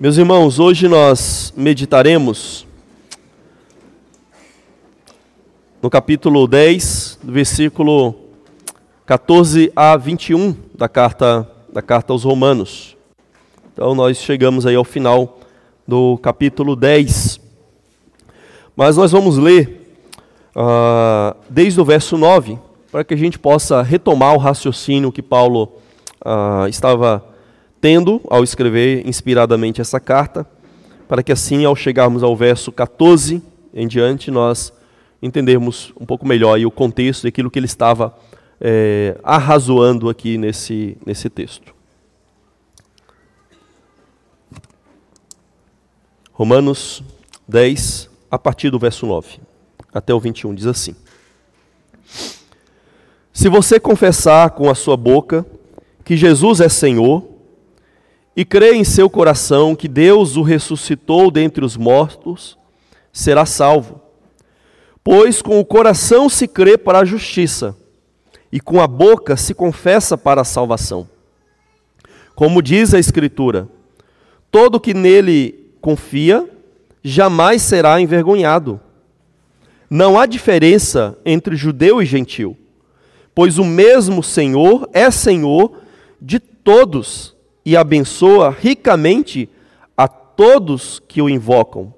Meus 0.00 0.16
irmãos, 0.16 0.60
hoje 0.60 0.86
nós 0.86 1.52
meditaremos 1.56 2.64
no 5.82 5.90
capítulo 5.90 6.46
10, 6.46 7.18
do 7.20 7.32
versículo 7.32 8.14
14 9.04 9.72
a 9.74 9.96
21 9.96 10.54
da 10.72 10.88
carta, 10.88 11.50
da 11.72 11.82
carta 11.82 12.12
aos 12.12 12.22
Romanos. 12.22 12.96
Então 13.72 13.92
nós 13.92 14.18
chegamos 14.18 14.66
aí 14.66 14.76
ao 14.76 14.84
final 14.84 15.40
do 15.84 16.16
capítulo 16.18 16.76
10. 16.76 17.40
Mas 18.76 18.96
nós 18.96 19.10
vamos 19.10 19.36
ler 19.36 19.98
uh, 20.54 21.36
desde 21.50 21.80
o 21.80 21.84
verso 21.84 22.16
9, 22.16 22.56
para 22.92 23.02
que 23.02 23.14
a 23.14 23.18
gente 23.18 23.36
possa 23.36 23.82
retomar 23.82 24.32
o 24.32 24.38
raciocínio 24.38 25.10
que 25.10 25.22
Paulo 25.22 25.72
uh, 26.24 26.68
estava 26.68 27.27
tendo 27.80 28.20
ao 28.28 28.42
escrever 28.42 29.06
inspiradamente 29.06 29.80
essa 29.80 30.00
carta, 30.00 30.46
para 31.06 31.22
que 31.22 31.32
assim, 31.32 31.64
ao 31.64 31.74
chegarmos 31.74 32.22
ao 32.22 32.36
verso 32.36 32.70
14 32.70 33.42
em 33.72 33.86
diante, 33.86 34.30
nós 34.30 34.72
entendermos 35.22 35.92
um 35.98 36.06
pouco 36.06 36.26
melhor 36.26 36.58
o 36.60 36.70
contexto 36.70 37.24
daquilo 37.24 37.50
que 37.50 37.58
ele 37.58 37.66
estava 37.66 38.16
é, 38.60 39.18
arrazoando 39.22 40.08
aqui 40.08 40.36
nesse, 40.36 40.96
nesse 41.04 41.28
texto. 41.28 41.74
Romanos 46.32 47.02
10, 47.48 48.08
a 48.30 48.38
partir 48.38 48.70
do 48.70 48.78
verso 48.78 49.06
9 49.06 49.40
até 49.92 50.14
o 50.14 50.20
21, 50.20 50.54
diz 50.54 50.66
assim: 50.66 50.94
Se 53.32 53.48
você 53.48 53.80
confessar 53.80 54.50
com 54.50 54.70
a 54.70 54.74
sua 54.74 54.96
boca 54.96 55.44
que 56.04 56.16
Jesus 56.16 56.60
é 56.60 56.68
Senhor, 56.68 57.37
e 58.38 58.44
crê 58.44 58.72
em 58.72 58.84
seu 58.84 59.10
coração 59.10 59.74
que 59.74 59.88
Deus 59.88 60.36
o 60.36 60.42
ressuscitou 60.42 61.28
dentre 61.28 61.64
os 61.64 61.76
mortos, 61.76 62.56
será 63.12 63.44
salvo. 63.44 64.00
Pois 65.02 65.42
com 65.42 65.58
o 65.58 65.64
coração 65.64 66.28
se 66.28 66.46
crê 66.46 66.78
para 66.78 67.00
a 67.00 67.04
justiça, 67.04 67.76
e 68.52 68.60
com 68.60 68.80
a 68.80 68.86
boca 68.86 69.36
se 69.36 69.54
confessa 69.54 70.16
para 70.16 70.42
a 70.42 70.44
salvação. 70.44 71.08
Como 72.36 72.62
diz 72.62 72.94
a 72.94 73.00
Escritura: 73.00 73.68
todo 74.52 74.78
que 74.78 74.94
nele 74.94 75.72
confia 75.80 76.48
jamais 77.02 77.60
será 77.62 78.00
envergonhado. 78.00 78.80
Não 79.90 80.16
há 80.16 80.26
diferença 80.26 81.18
entre 81.26 81.56
judeu 81.56 82.00
e 82.00 82.06
gentil, 82.06 82.56
pois 83.34 83.58
o 83.58 83.64
mesmo 83.64 84.22
Senhor 84.22 84.88
é 84.92 85.10
Senhor 85.10 85.72
de 86.22 86.38
todos 86.38 87.36
e 87.68 87.76
abençoa 87.76 88.48
ricamente 88.48 89.46
a 89.94 90.08
todos 90.08 91.02
que 91.06 91.20
o 91.20 91.28
invocam. 91.28 91.92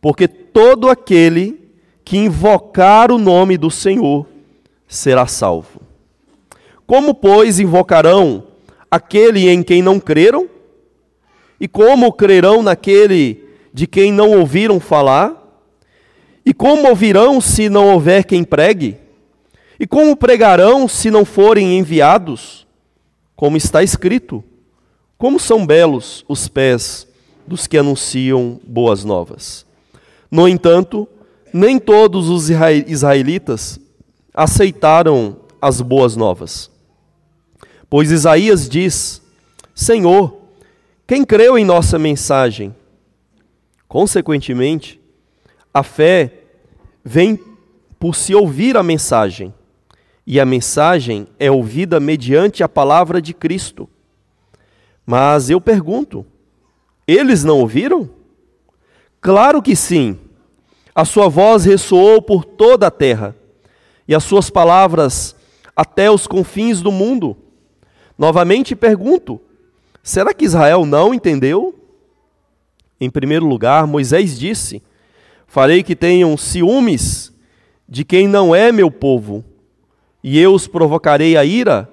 Porque 0.00 0.28
todo 0.28 0.88
aquele 0.88 1.68
que 2.04 2.16
invocar 2.16 3.10
o 3.10 3.18
nome 3.18 3.58
do 3.58 3.72
Senhor 3.72 4.24
será 4.86 5.26
salvo. 5.26 5.80
Como, 6.86 7.12
pois, 7.12 7.58
invocarão 7.58 8.44
aquele 8.88 9.48
em 9.48 9.64
quem 9.64 9.82
não 9.82 9.98
creram? 9.98 10.48
E 11.58 11.66
como 11.66 12.12
crerão 12.12 12.62
naquele 12.62 13.48
de 13.72 13.88
quem 13.88 14.12
não 14.12 14.30
ouviram 14.38 14.78
falar? 14.78 15.60
E 16.46 16.54
como 16.54 16.88
ouvirão 16.88 17.40
se 17.40 17.68
não 17.68 17.92
houver 17.92 18.22
quem 18.22 18.44
pregue? 18.44 18.96
E 19.80 19.88
como 19.88 20.16
pregarão 20.16 20.86
se 20.86 21.10
não 21.10 21.24
forem 21.24 21.76
enviados? 21.76 22.64
Como 23.34 23.56
está 23.56 23.82
escrito: 23.82 24.44
como 25.18 25.38
são 25.38 25.66
belos 25.66 26.24
os 26.28 26.48
pés 26.48 27.06
dos 27.46 27.66
que 27.66 27.78
anunciam 27.78 28.60
boas 28.66 29.04
novas. 29.04 29.66
No 30.30 30.48
entanto, 30.48 31.08
nem 31.52 31.78
todos 31.78 32.28
os 32.28 32.50
israelitas 32.50 33.78
aceitaram 34.34 35.36
as 35.62 35.80
boas 35.80 36.16
novas. 36.16 36.70
Pois 37.88 38.10
Isaías 38.10 38.68
diz: 38.68 39.22
Senhor, 39.74 40.36
quem 41.06 41.24
creu 41.24 41.56
em 41.56 41.64
nossa 41.64 41.98
mensagem? 41.98 42.74
Consequentemente, 43.86 45.00
a 45.72 45.82
fé 45.82 46.32
vem 47.04 47.38
por 47.98 48.16
se 48.16 48.34
ouvir 48.34 48.76
a 48.76 48.82
mensagem, 48.82 49.54
e 50.26 50.40
a 50.40 50.44
mensagem 50.44 51.28
é 51.38 51.50
ouvida 51.50 52.00
mediante 52.00 52.62
a 52.64 52.68
palavra 52.68 53.22
de 53.22 53.32
Cristo. 53.32 53.88
Mas 55.06 55.50
eu 55.50 55.60
pergunto: 55.60 56.24
eles 57.06 57.44
não 57.44 57.60
ouviram? 57.60 58.08
Claro 59.20 59.62
que 59.62 59.76
sim. 59.76 60.18
A 60.94 61.04
sua 61.04 61.28
voz 61.28 61.64
ressoou 61.64 62.22
por 62.22 62.44
toda 62.44 62.86
a 62.86 62.90
terra, 62.90 63.34
e 64.06 64.14
as 64.14 64.22
suas 64.22 64.48
palavras 64.48 65.34
até 65.74 66.10
os 66.10 66.26
confins 66.26 66.80
do 66.80 66.92
mundo. 66.92 67.36
Novamente 68.16 68.76
pergunto: 68.76 69.40
será 70.02 70.32
que 70.32 70.44
Israel 70.44 70.86
não 70.86 71.12
entendeu? 71.12 71.74
Em 73.00 73.10
primeiro 73.10 73.44
lugar, 73.46 73.86
Moisés 73.86 74.38
disse: 74.38 74.82
Farei 75.46 75.82
que 75.82 75.96
tenham 75.96 76.36
ciúmes 76.36 77.32
de 77.88 78.04
quem 78.04 78.26
não 78.26 78.54
é 78.54 78.72
meu 78.72 78.90
povo, 78.90 79.44
e 80.22 80.38
eu 80.38 80.54
os 80.54 80.66
provocarei 80.66 81.36
a 81.36 81.44
ira 81.44 81.90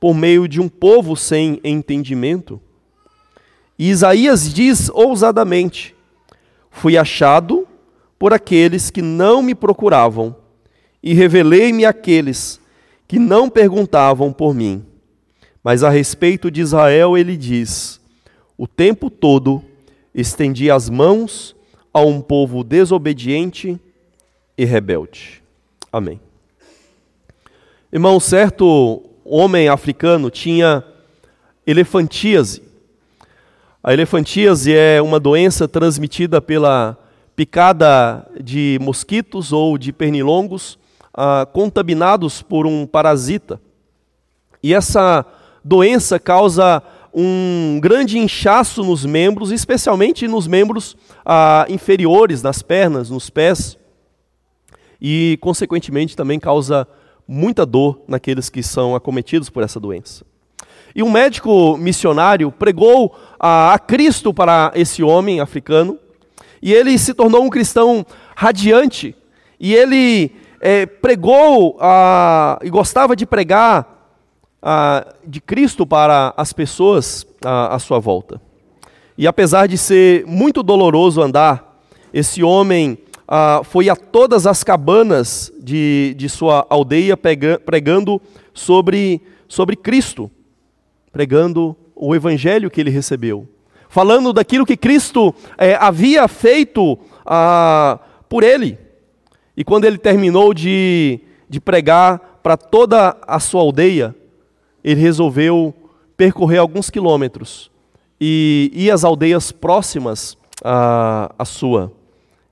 por 0.00 0.14
meio 0.14 0.48
de 0.48 0.58
um 0.58 0.68
povo 0.68 1.14
sem 1.14 1.60
entendimento. 1.62 2.58
E 3.78 3.90
Isaías 3.90 4.52
diz 4.52 4.88
ousadamente: 4.88 5.94
Fui 6.70 6.96
achado 6.96 7.68
por 8.18 8.32
aqueles 8.32 8.90
que 8.90 9.02
não 9.02 9.42
me 9.42 9.54
procuravam, 9.54 10.34
e 11.02 11.12
revelei-me 11.12 11.84
àqueles 11.84 12.58
que 13.06 13.18
não 13.18 13.50
perguntavam 13.50 14.32
por 14.32 14.54
mim. 14.54 14.84
Mas 15.62 15.82
a 15.82 15.90
respeito 15.90 16.50
de 16.50 16.62
Israel, 16.62 17.18
ele 17.18 17.36
diz: 17.36 18.00
O 18.56 18.66
tempo 18.66 19.10
todo 19.10 19.62
estendi 20.14 20.70
as 20.70 20.88
mãos 20.88 21.54
a 21.92 22.00
um 22.00 22.20
povo 22.20 22.64
desobediente 22.64 23.78
e 24.56 24.64
rebelde. 24.64 25.42
Amém. 25.92 26.20
Irmão, 27.92 28.20
certo 28.20 29.09
homem 29.30 29.68
africano 29.68 30.28
tinha 30.28 30.82
elefantíase. 31.64 32.62
A 33.82 33.92
elefantíase 33.92 34.74
é 34.74 35.00
uma 35.00 35.20
doença 35.20 35.68
transmitida 35.68 36.40
pela 36.40 36.98
picada 37.36 38.28
de 38.42 38.76
mosquitos 38.82 39.52
ou 39.52 39.78
de 39.78 39.92
pernilongos 39.92 40.78
ah, 41.14 41.46
contaminados 41.50 42.42
por 42.42 42.66
um 42.66 42.84
parasita. 42.86 43.60
E 44.62 44.74
essa 44.74 45.24
doença 45.64 46.18
causa 46.18 46.82
um 47.14 47.78
grande 47.80 48.18
inchaço 48.18 48.82
nos 48.82 49.04
membros, 49.04 49.52
especialmente 49.52 50.26
nos 50.26 50.46
membros 50.46 50.96
ah, 51.24 51.66
inferiores, 51.68 52.42
nas 52.42 52.62
pernas, 52.62 53.10
nos 53.10 53.30
pés, 53.30 53.78
e, 55.00 55.38
consequentemente, 55.40 56.16
também 56.16 56.38
causa 56.38 56.86
muita 57.32 57.64
dor 57.64 58.00
naqueles 58.08 58.50
que 58.50 58.60
são 58.60 58.96
acometidos 58.96 59.48
por 59.48 59.62
essa 59.62 59.78
doença. 59.78 60.24
E 60.92 61.00
um 61.00 61.08
médico 61.08 61.76
missionário 61.76 62.50
pregou 62.50 63.14
a, 63.38 63.72
a 63.72 63.78
Cristo 63.78 64.34
para 64.34 64.72
esse 64.74 65.00
homem 65.00 65.38
africano, 65.38 65.96
e 66.60 66.74
ele 66.74 66.98
se 66.98 67.14
tornou 67.14 67.44
um 67.44 67.48
cristão 67.48 68.04
radiante, 68.34 69.14
e 69.60 69.72
ele 69.72 70.32
é, 70.60 70.84
pregou 70.86 71.78
a, 71.80 72.58
e 72.64 72.68
gostava 72.68 73.14
de 73.14 73.24
pregar 73.24 74.18
a, 74.60 75.06
de 75.24 75.40
Cristo 75.40 75.86
para 75.86 76.34
as 76.36 76.52
pessoas 76.52 77.24
à 77.44 77.78
sua 77.78 78.00
volta. 78.00 78.40
E 79.16 79.28
apesar 79.28 79.68
de 79.68 79.78
ser 79.78 80.26
muito 80.26 80.64
doloroso 80.64 81.22
andar, 81.22 81.80
esse 82.12 82.42
homem 82.42 82.98
ah, 83.32 83.60
foi 83.62 83.88
a 83.88 83.94
todas 83.94 84.44
as 84.44 84.64
cabanas 84.64 85.52
de, 85.62 86.14
de 86.18 86.28
sua 86.28 86.66
aldeia 86.68 87.16
pregando 87.16 88.20
sobre, 88.52 89.22
sobre 89.46 89.76
Cristo, 89.76 90.28
pregando 91.12 91.76
o 91.94 92.12
evangelho 92.12 92.68
que 92.68 92.80
ele 92.80 92.90
recebeu, 92.90 93.48
falando 93.88 94.32
daquilo 94.32 94.66
que 94.66 94.76
Cristo 94.76 95.32
é, 95.56 95.76
havia 95.76 96.26
feito 96.26 96.98
ah, 97.24 98.00
por 98.28 98.42
ele. 98.42 98.76
E 99.56 99.62
quando 99.62 99.84
ele 99.84 99.98
terminou 99.98 100.52
de, 100.52 101.20
de 101.48 101.60
pregar 101.60 102.40
para 102.42 102.56
toda 102.56 103.16
a 103.22 103.38
sua 103.38 103.60
aldeia, 103.60 104.12
ele 104.82 105.00
resolveu 105.00 105.72
percorrer 106.16 106.58
alguns 106.58 106.90
quilômetros 106.90 107.70
e 108.20 108.72
ir 108.74 108.90
às 108.90 109.04
aldeias 109.04 109.52
próximas 109.52 110.36
à, 110.64 111.32
à 111.38 111.44
sua 111.44 111.92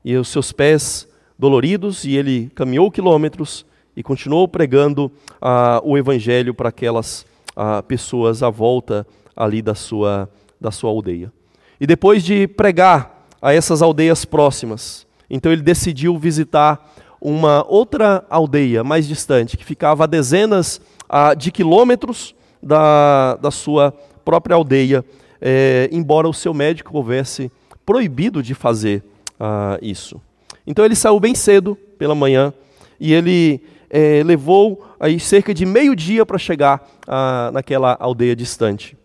e 0.08 0.16
os 0.16 0.28
seus 0.28 0.52
pés 0.52 1.06
doloridos, 1.38 2.06
e 2.06 2.16
ele 2.16 2.50
caminhou 2.55 2.90
quilômetros 2.90 3.66
e 3.94 4.02
continuou 4.02 4.49
pregando 4.49 5.12
ah, 5.38 5.82
o 5.84 5.99
evangelho 5.99 6.55
para 6.55 6.70
aquelas 6.70 7.26
ah, 7.55 7.82
pessoas 7.82 8.43
à 8.43 8.49
volta 8.49 9.06
ali 9.37 9.60
da 9.60 9.75
sua, 9.75 10.26
da 10.58 10.70
sua 10.70 10.88
aldeia. 10.88 11.31
E 11.78 11.87
depois 11.87 12.25
de 12.25 12.49
pregar 12.49 13.26
a 13.43 13.52
essas 13.52 13.82
aldeias 13.82 14.25
próximas, 14.25 15.06
então 15.28 15.52
ele 15.52 15.60
decidiu 15.60 16.16
visitar 16.16 16.90
uma 17.20 17.62
outra 17.69 18.25
aldeia 18.31 18.82
mais 18.82 19.06
distante, 19.06 19.58
que 19.58 19.64
ficava 19.64 20.04
a 20.04 20.06
dezenas 20.06 20.81
ah, 21.06 21.34
de 21.34 21.52
quilômetros 21.52 22.34
da, 22.62 23.37
da 23.37 23.50
sua 23.50 23.93
própria 24.25 24.56
aldeia, 24.56 25.04
é, 25.38 25.87
embora 25.93 26.26
o 26.26 26.32
seu 26.32 26.54
médico 26.54 26.96
houvesse 26.96 27.52
proibido 27.84 28.43
de 28.43 28.54
fazer 28.54 29.04
ah, 29.38 29.79
isso. 29.81 30.20
Então 30.67 30.85
ele 30.85 30.94
saiu 30.94 31.19
bem 31.19 31.35
cedo 31.35 31.76
pela 31.99 32.14
manhã 32.14 32.52
e 33.00 33.12
ele 33.12 33.61
é, 33.90 34.23
levou 34.23 34.85
aí 35.00 35.19
cerca 35.19 35.55
de 35.55 35.64
meio 35.64 35.94
dia 35.94 36.26
para 36.26 36.38
chegar 36.38 36.87
ah, 37.06 37.50
naquela 37.52 37.96
aldeia 37.99 38.37
distante. 38.37 38.96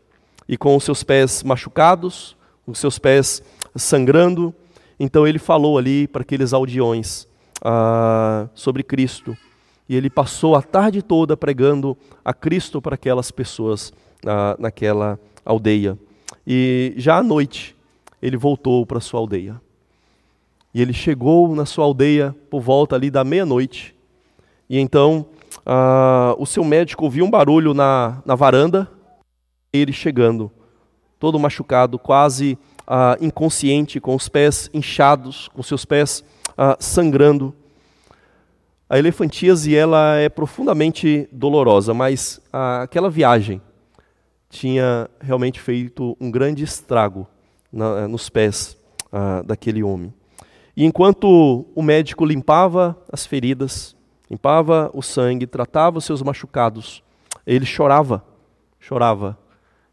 E 0.47 0.57
com 0.57 0.75
os 0.75 0.83
seus 0.83 1.03
pés 1.03 1.43
machucados, 1.43 2.35
os 2.67 2.79
seus 2.79 2.99
pés 2.99 3.41
sangrando, 3.75 4.53
então 4.99 5.25
ele 5.25 5.39
falou 5.39 5.77
ali 5.77 6.07
para 6.07 6.21
aqueles 6.21 6.53
aldeões 6.53 7.27
ah, 7.63 8.47
sobre 8.53 8.83
Cristo. 8.83 9.37
E 9.87 9.95
ele 9.95 10.09
passou 10.09 10.55
a 10.55 10.61
tarde 10.61 11.01
toda 11.01 11.35
pregando 11.35 11.97
a 12.23 12.33
Cristo 12.33 12.81
para 12.81 12.95
aquelas 12.95 13.31
pessoas 13.31 13.91
naquela 14.57 15.19
aldeia. 15.45 15.97
E 16.47 16.93
já 16.95 17.17
à 17.17 17.23
noite, 17.23 17.75
ele 18.21 18.37
voltou 18.37 18.85
para 18.85 19.01
sua 19.01 19.19
aldeia. 19.19 19.61
E 20.73 20.81
ele 20.81 20.93
chegou 20.93 21.55
na 21.55 21.65
sua 21.65 21.85
aldeia 21.85 22.35
por 22.49 22.61
volta 22.61 22.95
ali 22.95 23.11
da 23.11 23.23
meia-noite. 23.23 23.95
E 24.69 24.79
então 24.79 25.27
ah, 25.65 26.35
o 26.37 26.45
seu 26.45 26.63
médico 26.63 27.05
ouviu 27.05 27.25
um 27.25 27.29
barulho 27.29 27.73
na, 27.73 28.21
na 28.25 28.35
varanda, 28.35 28.89
ele 29.71 29.93
chegando, 29.93 30.51
todo 31.19 31.39
machucado, 31.39 31.97
quase 31.97 32.57
ah, 32.85 33.17
inconsciente, 33.21 33.99
com 33.99 34.15
os 34.15 34.27
pés 34.27 34.69
inchados, 34.73 35.47
com 35.49 35.63
seus 35.63 35.85
pés 35.85 36.23
ah, 36.57 36.75
sangrando. 36.79 37.53
A 38.89 38.99
elefantíase 38.99 39.75
ela 39.75 40.17
é 40.17 40.29
profundamente 40.29 41.27
dolorosa, 41.31 41.93
mas 41.93 42.39
aquela 42.51 43.09
viagem 43.09 43.59
tinha 44.49 45.09
realmente 45.19 45.59
feito 45.59 46.15
um 46.21 46.29
grande 46.29 46.63
estrago 46.63 47.25
na, 47.71 48.07
nos 48.07 48.29
pés 48.29 48.77
daquele 49.45 49.81
homem. 49.81 50.13
E 50.75 50.85
enquanto 50.85 51.65
o 51.75 51.81
médico 51.81 52.25
limpava 52.25 52.97
as 53.11 53.25
feridas, 53.25 53.95
limpava 54.29 54.89
o 54.93 55.01
sangue, 55.01 55.45
tratava 55.45 55.99
os 55.99 56.05
seus 56.05 56.21
machucados, 56.21 57.03
ele 57.45 57.65
chorava, 57.65 58.23
chorava, 58.79 59.37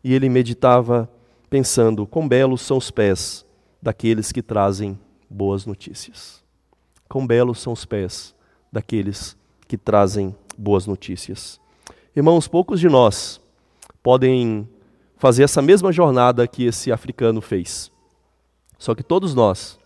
e 0.03 0.15
ele 0.15 0.29
meditava 0.29 1.11
pensando: 1.51 2.07
quão 2.07 2.27
belos 2.27 2.63
são 2.63 2.79
os 2.79 2.91
pés 2.91 3.45
daqueles 3.83 4.33
que 4.33 4.43
trazem 4.43 4.99
boas 5.29 5.67
notícias. 5.67 6.43
Quão 7.09 7.27
belos 7.27 7.61
são 7.61 7.73
os 7.73 7.85
pés 7.85 8.35
daqueles 8.73 9.37
que 9.67 9.77
trazem 9.77 10.35
boas 10.57 10.87
notícias. 10.87 11.61
Irmãos, 12.15 12.47
poucos 12.47 12.81
de 12.81 12.89
nós 12.89 13.41
podem 14.03 14.69
fazer 15.17 15.43
essa 15.43 15.61
mesma 15.61 15.93
jornada 15.93 16.47
que 16.47 16.65
esse 16.65 16.91
africano 16.91 17.41
fez. 17.41 17.91
Só 18.79 18.95
que 18.95 19.03
todos 19.03 19.35
nós 19.35 19.80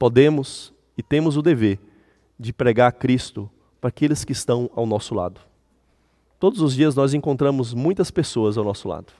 podemos 0.00 0.72
e 0.96 1.02
temos 1.02 1.36
o 1.36 1.42
dever 1.42 1.78
de 2.38 2.54
pregar 2.54 2.90
Cristo 2.92 3.50
para 3.78 3.88
aqueles 3.88 4.24
que 4.24 4.32
estão 4.32 4.70
ao 4.74 4.86
nosso 4.86 5.14
lado. 5.14 5.42
Todos 6.38 6.62
os 6.62 6.74
dias 6.74 6.94
nós 6.94 7.12
encontramos 7.12 7.74
muitas 7.74 8.10
pessoas 8.10 8.56
ao 8.56 8.64
nosso 8.64 8.88
lado. 8.88 9.12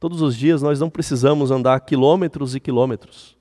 Todos 0.00 0.22
os 0.22 0.34
dias 0.34 0.62
nós 0.62 0.80
não 0.80 0.88
precisamos 0.88 1.50
andar 1.50 1.78
quilômetros 1.80 2.54
e 2.54 2.60
quilômetros, 2.60 3.36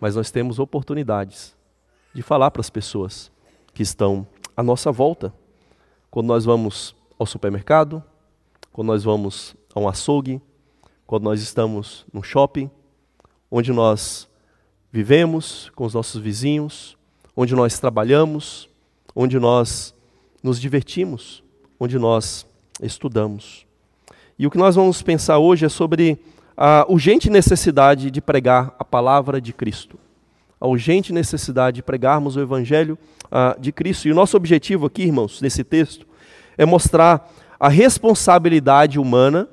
mas 0.00 0.16
nós 0.16 0.28
temos 0.32 0.58
oportunidades 0.58 1.56
de 2.12 2.20
falar 2.20 2.50
para 2.50 2.60
as 2.60 2.68
pessoas 2.68 3.30
que 3.72 3.84
estão 3.84 4.26
à 4.56 4.62
nossa 4.62 4.90
volta. 4.90 5.32
Quando 6.10 6.26
nós 6.26 6.44
vamos 6.44 6.96
ao 7.16 7.26
supermercado, 7.26 8.02
quando 8.72 8.88
nós 8.88 9.04
vamos 9.04 9.54
a 9.72 9.78
um 9.78 9.88
açougue, 9.88 10.42
quando 11.06 11.22
nós 11.22 11.40
estamos 11.40 12.04
no 12.12 12.24
shopping, 12.24 12.68
onde 13.48 13.72
nós 13.72 14.27
vivemos 14.92 15.70
com 15.74 15.84
os 15.84 15.94
nossos 15.94 16.20
vizinhos, 16.20 16.96
onde 17.36 17.54
nós 17.54 17.78
trabalhamos, 17.78 18.68
onde 19.14 19.38
nós 19.38 19.94
nos 20.42 20.60
divertimos, 20.60 21.42
onde 21.78 21.98
nós 21.98 22.46
estudamos. 22.82 23.66
E 24.38 24.46
o 24.46 24.50
que 24.50 24.58
nós 24.58 24.76
vamos 24.76 25.02
pensar 25.02 25.38
hoje 25.38 25.66
é 25.66 25.68
sobre 25.68 26.18
a 26.56 26.86
urgente 26.88 27.30
necessidade 27.30 28.10
de 28.10 28.20
pregar 28.20 28.74
a 28.78 28.84
palavra 28.84 29.40
de 29.40 29.52
Cristo. 29.52 29.98
A 30.60 30.66
urgente 30.66 31.12
necessidade 31.12 31.76
de 31.76 31.82
pregarmos 31.82 32.36
o 32.36 32.40
Evangelho 32.40 32.98
uh, 33.26 33.60
de 33.60 33.70
Cristo. 33.70 34.08
E 34.08 34.12
o 34.12 34.14
nosso 34.14 34.36
objetivo 34.36 34.86
aqui, 34.86 35.02
irmãos, 35.02 35.40
nesse 35.40 35.62
texto, 35.62 36.06
é 36.56 36.66
mostrar 36.66 37.32
a 37.60 37.68
responsabilidade 37.68 38.98
humana 38.98 39.48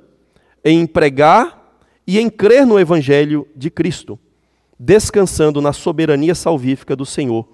em 0.64 0.86
pregar 0.88 1.80
e 2.08 2.20
em 2.20 2.30
crer 2.30 2.66
no 2.66 2.80
Evangelho 2.80 3.48
de 3.56 3.70
Cristo, 3.70 4.20
descansando 4.80 5.62
na 5.62 5.74
soberania 5.74 6.36
salvífica 6.36 6.96
do 6.96 7.06
Senhor, 7.06 7.48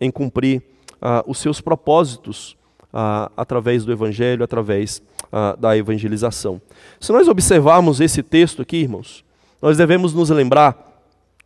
em 0.00 0.10
cumprir 0.10 0.62
uh, 0.96 1.28
os 1.30 1.38
seus 1.38 1.60
propósitos 1.60 2.56
uh, 2.92 3.30
através 3.36 3.84
do 3.84 3.92
Evangelho, 3.92 4.44
através 4.44 5.02
uh, 5.26 5.56
da 5.58 5.76
evangelização. 5.76 6.60
Se 7.00 7.12
nós 7.12 7.28
observarmos 7.28 8.00
esse 8.00 8.22
texto 8.22 8.62
aqui, 8.62 8.78
irmãos, 8.78 9.24
nós 9.60 9.76
devemos 9.76 10.12
nos 10.12 10.30
lembrar 10.30 10.86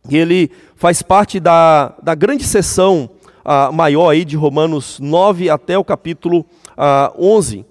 que 0.07 0.17
ele 0.17 0.51
faz 0.75 1.01
parte 1.01 1.39
da, 1.39 1.93
da 2.01 2.15
grande 2.15 2.43
sessão 2.43 3.09
uh, 3.45 3.71
maior 3.71 4.09
aí 4.09 4.25
de 4.25 4.35
Romanos 4.35 4.99
9 4.99 5.49
até 5.49 5.77
o 5.77 5.83
capítulo 5.83 6.39
uh, 6.39 6.45
ah, 6.77 7.13
11, 7.17 7.65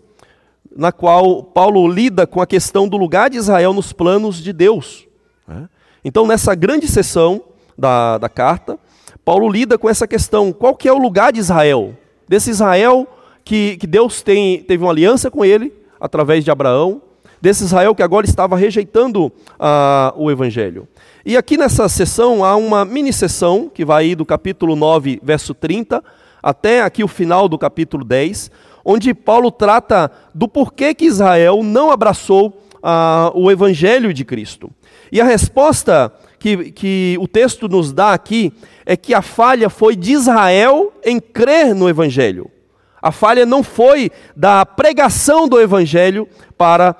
na 0.76 0.92
qual 0.92 1.42
Paulo 1.42 1.86
lida 1.88 2.26
com 2.26 2.40
a 2.40 2.46
questão 2.46 2.88
do 2.88 2.96
lugar 2.96 3.28
de 3.28 3.36
Israel 3.36 3.72
nos 3.72 3.92
planos 3.92 4.42
de 4.42 4.52
Deus. 4.52 5.06
Né? 5.46 5.68
Então, 6.04 6.26
nessa 6.26 6.54
grande 6.54 6.86
sessão 6.86 7.42
da, 7.80 8.18
da 8.18 8.28
carta, 8.28 8.78
Paulo 9.24 9.48
lida 9.48 9.78
com 9.78 9.88
essa 9.88 10.06
questão: 10.06 10.52
qual 10.52 10.76
que 10.76 10.86
é 10.86 10.92
o 10.92 10.98
lugar 10.98 11.32
de 11.32 11.40
Israel? 11.40 11.96
Desse 12.28 12.50
Israel 12.50 13.08
que, 13.42 13.78
que 13.78 13.86
Deus 13.86 14.22
tem, 14.22 14.62
teve 14.62 14.84
uma 14.84 14.92
aliança 14.92 15.30
com 15.30 15.44
ele, 15.44 15.72
através 15.98 16.44
de 16.44 16.50
Abraão, 16.50 17.00
desse 17.40 17.64
Israel 17.64 17.94
que 17.94 18.02
agora 18.02 18.26
estava 18.26 18.56
rejeitando 18.56 19.26
uh, 19.26 19.32
o 20.16 20.30
Evangelho. 20.30 20.86
E 21.24 21.36
aqui 21.36 21.56
nessa 21.56 21.88
sessão 21.88 22.44
há 22.44 22.54
uma 22.54 22.84
mini 22.84 23.12
sessão 23.12 23.70
que 23.72 23.84
vai 23.84 24.14
do 24.14 24.26
capítulo 24.26 24.76
9, 24.76 25.20
verso 25.22 25.54
30, 25.54 26.04
até 26.42 26.82
aqui 26.82 27.02
o 27.02 27.08
final 27.08 27.48
do 27.48 27.58
capítulo 27.58 28.04
10, 28.04 28.50
onde 28.84 29.12
Paulo 29.14 29.50
trata 29.50 30.10
do 30.34 30.46
porquê 30.46 30.94
que 30.94 31.06
Israel 31.06 31.62
não 31.62 31.90
abraçou 31.90 32.62
uh, 32.76 33.30
o 33.34 33.50
Evangelho 33.50 34.12
de 34.12 34.24
Cristo. 34.24 34.70
E 35.12 35.20
a 35.20 35.24
resposta 35.24 36.12
que, 36.40 36.72
que 36.72 37.16
o 37.20 37.28
texto 37.28 37.68
nos 37.68 37.92
dá 37.92 38.14
aqui 38.14 38.52
é 38.86 38.96
que 38.96 39.12
a 39.12 39.20
falha 39.20 39.68
foi 39.68 39.94
de 39.94 40.12
Israel 40.12 40.92
em 41.04 41.20
crer 41.20 41.74
no 41.74 41.88
Evangelho. 41.88 42.50
A 43.00 43.12
falha 43.12 43.46
não 43.46 43.62
foi 43.62 44.10
da 44.36 44.64
pregação 44.66 45.48
do 45.48 45.58
evangelho 45.58 46.28
para 46.56 46.94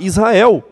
Israel. 0.00 0.64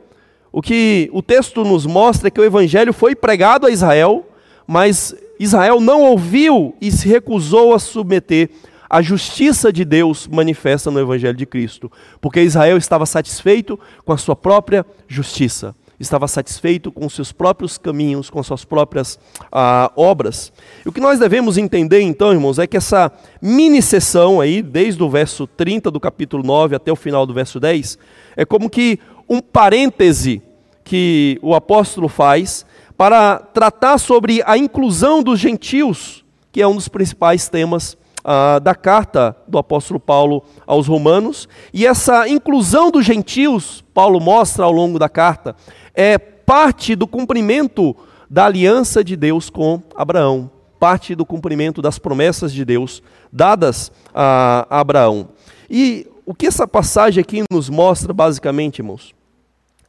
O 0.50 0.60
que 0.60 1.08
o 1.12 1.22
texto 1.22 1.62
nos 1.62 1.86
mostra 1.86 2.26
é 2.26 2.30
que 2.32 2.40
o 2.40 2.44
evangelho 2.44 2.92
foi 2.92 3.14
pregado 3.14 3.66
a 3.66 3.70
Israel, 3.70 4.26
mas 4.66 5.14
Israel 5.38 5.80
não 5.80 6.02
ouviu 6.02 6.74
e 6.80 6.90
se 6.90 7.08
recusou 7.08 7.74
a 7.74 7.78
submeter 7.78 8.50
à 8.90 9.00
justiça 9.00 9.72
de 9.72 9.84
Deus 9.84 10.26
manifesta 10.26 10.90
no 10.90 10.98
evangelho 10.98 11.36
de 11.36 11.46
Cristo, 11.46 11.90
porque 12.20 12.40
Israel 12.40 12.76
estava 12.76 13.06
satisfeito 13.06 13.78
com 14.04 14.12
a 14.12 14.18
sua 14.18 14.34
própria 14.34 14.84
justiça 15.06 15.76
estava 15.98 16.28
satisfeito 16.28 16.92
com 16.92 17.08
seus 17.08 17.32
próprios 17.32 17.78
caminhos, 17.78 18.28
com 18.28 18.42
suas 18.42 18.64
próprias 18.64 19.18
ah, 19.50 19.90
obras. 19.96 20.52
E 20.84 20.88
o 20.88 20.92
que 20.92 21.00
nós 21.00 21.18
devemos 21.18 21.56
entender 21.56 22.00
então, 22.00 22.32
irmãos, 22.32 22.58
é 22.58 22.66
que 22.66 22.76
essa 22.76 23.10
mini 23.40 23.80
sessão 23.80 24.40
aí, 24.40 24.62
desde 24.62 25.02
o 25.02 25.08
verso 25.08 25.46
30 25.46 25.90
do 25.90 26.00
capítulo 26.00 26.42
9 26.42 26.76
até 26.76 26.92
o 26.92 26.96
final 26.96 27.26
do 27.26 27.34
verso 27.34 27.58
10, 27.58 27.98
é 28.36 28.44
como 28.44 28.68
que 28.68 28.98
um 29.28 29.40
parêntese 29.40 30.42
que 30.84 31.38
o 31.42 31.54
apóstolo 31.54 32.08
faz 32.08 32.64
para 32.96 33.38
tratar 33.38 33.98
sobre 33.98 34.42
a 34.46 34.56
inclusão 34.56 35.22
dos 35.22 35.38
gentios, 35.38 36.24
que 36.52 36.62
é 36.62 36.68
um 36.68 36.74
dos 36.74 36.88
principais 36.88 37.48
temas 37.48 37.98
ah, 38.24 38.58
da 38.58 38.74
carta 38.74 39.36
do 39.46 39.56
apóstolo 39.56 40.00
Paulo 40.00 40.42
aos 40.66 40.88
Romanos. 40.88 41.48
E 41.72 41.86
essa 41.86 42.28
inclusão 42.28 42.90
dos 42.90 43.04
gentios, 43.04 43.84
Paulo 43.94 44.20
mostra 44.20 44.64
ao 44.64 44.72
longo 44.72 44.98
da 44.98 45.08
carta, 45.08 45.54
é 45.96 46.18
parte 46.18 46.94
do 46.94 47.06
cumprimento 47.06 47.96
da 48.28 48.44
aliança 48.44 49.02
de 49.02 49.16
Deus 49.16 49.48
com 49.48 49.82
Abraão, 49.94 50.50
parte 50.78 51.14
do 51.14 51.24
cumprimento 51.24 51.80
das 51.80 51.98
promessas 51.98 52.52
de 52.52 52.64
Deus 52.64 53.02
dadas 53.32 53.90
a 54.14 54.66
Abraão. 54.68 55.30
E 55.70 56.06
o 56.26 56.34
que 56.34 56.46
essa 56.46 56.68
passagem 56.68 57.20
aqui 57.20 57.42
nos 57.50 57.70
mostra, 57.70 58.12
basicamente, 58.12 58.80
irmãos, 58.80 59.14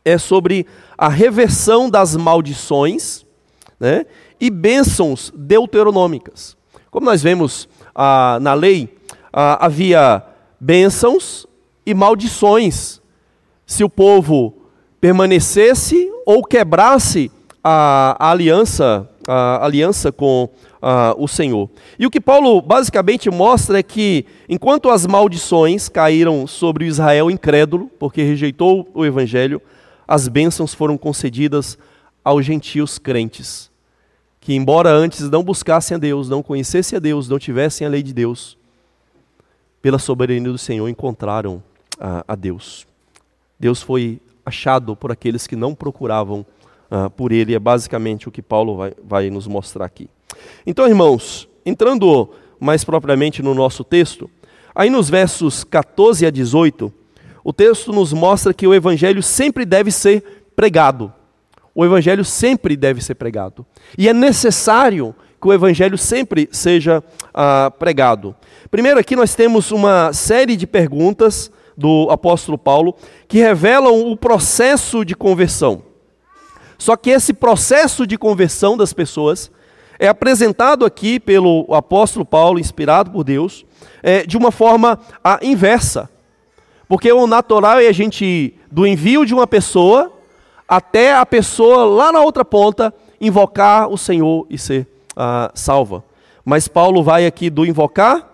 é 0.05 0.17
sobre 0.17 0.65
a 0.97 1.09
reversão 1.09 1.89
das 1.89 2.15
maldições 2.15 3.25
né, 3.77 4.05
e 4.39 4.49
bênçãos 4.49 5.33
deuteronômicas. 5.35 6.55
Como 6.89 7.05
nós 7.05 7.21
vemos 7.21 7.67
ah, 7.93 8.37
na 8.41 8.53
lei, 8.53 8.95
ah, 9.33 9.65
havia 9.65 10.23
bênçãos 10.59 11.45
e 11.85 11.93
maldições 11.93 13.01
se 13.65 13.83
o 13.83 13.89
povo 13.89 14.56
permanecesse 14.99 16.09
ou 16.25 16.43
quebrasse 16.43 17.31
a, 17.63 18.15
a 18.19 18.31
aliança, 18.31 19.09
a 19.27 19.65
aliança 19.65 20.11
com 20.11 20.49
a, 20.81 21.13
o 21.17 21.27
Senhor. 21.27 21.69
E 21.99 22.05
o 22.05 22.11
que 22.11 22.21
Paulo 22.21 22.61
basicamente 22.61 23.29
mostra 23.29 23.79
é 23.79 23.83
que, 23.83 24.25
enquanto 24.47 24.89
as 24.89 25.05
maldições 25.05 25.89
caíram 25.89 26.47
sobre 26.47 26.85
o 26.85 26.87
Israel 26.87 27.29
incrédulo, 27.29 27.89
porque 27.99 28.23
rejeitou 28.23 28.89
o 28.93 29.05
evangelho, 29.05 29.61
as 30.07 30.27
bênçãos 30.27 30.73
foram 30.73 30.97
concedidas 30.97 31.77
aos 32.23 32.45
gentios 32.45 32.97
crentes, 32.97 33.69
que, 34.39 34.53
embora 34.53 34.89
antes 34.89 35.29
não 35.29 35.43
buscassem 35.43 35.95
a 35.95 35.97
Deus, 35.97 36.29
não 36.29 36.41
conhecessem 36.41 36.95
a 36.95 36.99
Deus, 36.99 37.27
não 37.27 37.37
tivessem 37.37 37.85
a 37.85 37.89
lei 37.89 38.01
de 38.01 38.13
Deus, 38.13 38.57
pela 39.81 39.99
soberania 39.99 40.51
do 40.51 40.57
Senhor 40.57 40.87
encontraram 40.87 41.61
a, 41.99 42.23
a 42.27 42.35
Deus. 42.35 42.87
Deus 43.59 43.81
foi 43.81 44.21
achado 44.47 44.95
por 44.95 45.11
aqueles 45.11 45.45
que 45.45 45.57
não 45.57 45.75
procuravam 45.75 46.45
uh, 46.89 47.09
por 47.09 47.33
Ele, 47.33 47.53
é 47.53 47.59
basicamente 47.59 48.29
o 48.29 48.31
que 48.31 48.41
Paulo 48.41 48.77
vai, 48.77 48.93
vai 49.03 49.29
nos 49.29 49.45
mostrar 49.45 49.85
aqui. 49.85 50.09
Então, 50.65 50.87
irmãos, 50.87 51.49
entrando 51.65 52.29
mais 52.57 52.85
propriamente 52.85 53.43
no 53.43 53.53
nosso 53.53 53.83
texto, 53.83 54.29
aí 54.73 54.89
nos 54.89 55.09
versos 55.09 55.65
14 55.65 56.25
a 56.25 56.29
18, 56.29 56.93
o 57.43 57.51
texto 57.51 57.91
nos 57.91 58.13
mostra 58.13 58.53
que 58.53 58.65
o 58.65 58.73
evangelho 58.73 59.21
sempre 59.21 59.65
deve 59.65 59.91
ser 59.91 60.23
pregado. 60.55 61.13
O 61.75 61.85
evangelho 61.85 62.23
sempre 62.23 62.77
deve 62.77 63.03
ser 63.03 63.15
pregado. 63.15 63.65
E 63.97 64.07
é 64.07 64.13
necessário 64.13 65.13
que 65.41 65.47
o 65.47 65.53
evangelho 65.53 65.97
sempre 65.97 66.47
seja 66.51 67.03
ah, 67.33 67.71
pregado. 67.77 68.35
Primeiro, 68.71 68.99
aqui 68.99 69.15
nós 69.15 69.35
temos 69.35 69.71
uma 69.71 70.11
série 70.13 70.55
de 70.55 70.65
perguntas 70.65 71.51
do 71.77 72.07
apóstolo 72.09 72.57
Paulo 72.57 72.95
que 73.27 73.37
revelam 73.37 74.11
o 74.11 74.17
processo 74.17 75.05
de 75.05 75.15
conversão. 75.15 75.83
Só 76.77 76.95
que 76.95 77.11
esse 77.11 77.33
processo 77.33 78.05
de 78.05 78.17
conversão 78.17 78.75
das 78.75 78.93
pessoas 78.93 79.51
é 79.99 80.07
apresentado 80.07 80.85
aqui 80.85 81.19
pelo 81.19 81.65
apóstolo 81.73 82.25
Paulo, 82.25 82.59
inspirado 82.59 83.11
por 83.11 83.23
Deus, 83.23 83.65
é, 84.03 84.25
de 84.25 84.37
uma 84.37 84.51
forma 84.51 84.99
a, 85.23 85.39
inversa. 85.41 86.09
Porque 86.87 87.11
o 87.11 87.27
natural 87.27 87.79
é 87.79 87.87
a 87.87 87.91
gente 87.91 88.23
ir 88.23 88.59
do 88.71 88.85
envio 88.85 89.25
de 89.25 89.33
uma 89.33 89.47
pessoa 89.47 90.11
até 90.67 91.15
a 91.15 91.25
pessoa 91.25 91.85
lá 91.85 92.11
na 92.11 92.21
outra 92.21 92.45
ponta 92.45 92.93
invocar 93.19 93.89
o 93.89 93.97
Senhor 93.97 94.45
e 94.49 94.57
ser 94.57 94.87
ah, 95.15 95.51
salva. 95.55 96.03
Mas 96.45 96.67
Paulo 96.67 97.03
vai 97.03 97.25
aqui 97.25 97.49
do 97.49 97.65
invocar 97.65 98.29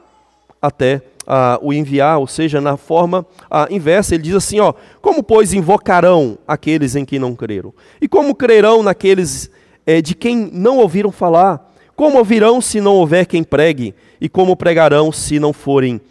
até 0.62 1.02
ah, 1.26 1.60
o 1.62 1.74
enviar, 1.74 2.20
ou 2.20 2.28
seja, 2.28 2.60
na 2.60 2.78
forma 2.78 3.26
ah, 3.50 3.68
inversa. 3.70 4.16
Ele 4.16 4.24
diz 4.24 4.36
assim: 4.36 4.60
ó, 4.60 4.74
como 5.02 5.24
pois 5.24 5.54
invocarão 5.54 6.38
aqueles 6.48 6.96
em 6.96 7.06
quem 7.06 7.20
não 7.20 7.36
creram? 7.36 7.74
E 8.02 8.08
como 8.08 8.36
crerão 8.36 8.84
naqueles 8.84 9.50
eh, 9.86 10.02
de 10.02 10.16
quem 10.16 10.50
não 10.52 10.78
ouviram 10.78 11.12
falar? 11.12 11.72
Como 11.96 12.18
ouvirão 12.18 12.60
se 12.60 12.82
não 12.82 12.96
houver 12.96 13.26
quem 13.26 13.44
pregue? 13.44 13.94
E 14.20 14.28
como 14.28 14.56
pregarão 14.56 15.12
se 15.12 15.40
não 15.40 15.54
forem 15.54 16.02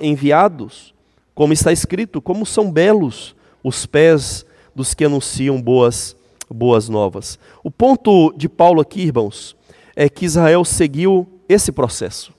enviados? 0.00 0.94
como 1.38 1.52
está 1.52 1.70
escrito, 1.70 2.20
como 2.20 2.44
são 2.44 2.68
belos 2.68 3.36
os 3.62 3.86
pés 3.86 4.44
dos 4.74 4.92
que 4.92 5.04
anunciam 5.04 5.62
boas, 5.62 6.16
boas 6.50 6.88
novas. 6.88 7.38
O 7.62 7.70
ponto 7.70 8.34
de 8.36 8.48
Paulo 8.48 8.80
aqui, 8.80 9.02
irmãos, 9.02 9.54
é 9.94 10.08
que 10.08 10.24
Israel 10.24 10.64
seguiu 10.64 11.28
esse 11.48 11.70
processo. 11.70 12.32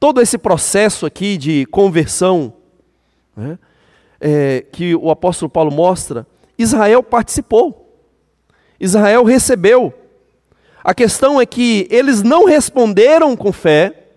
Todo 0.00 0.22
esse 0.22 0.38
processo 0.38 1.04
aqui 1.04 1.36
de 1.36 1.66
conversão, 1.66 2.54
né, 3.36 3.58
é, 4.18 4.64
que 4.72 4.94
o 4.94 5.10
apóstolo 5.10 5.50
Paulo 5.50 5.70
mostra, 5.70 6.26
Israel 6.58 7.02
participou. 7.02 7.86
Israel 8.80 9.22
recebeu. 9.24 9.92
A 10.82 10.94
questão 10.94 11.38
é 11.38 11.44
que 11.44 11.86
eles 11.90 12.22
não 12.22 12.46
responderam 12.46 13.36
com 13.36 13.52
fé 13.52 14.08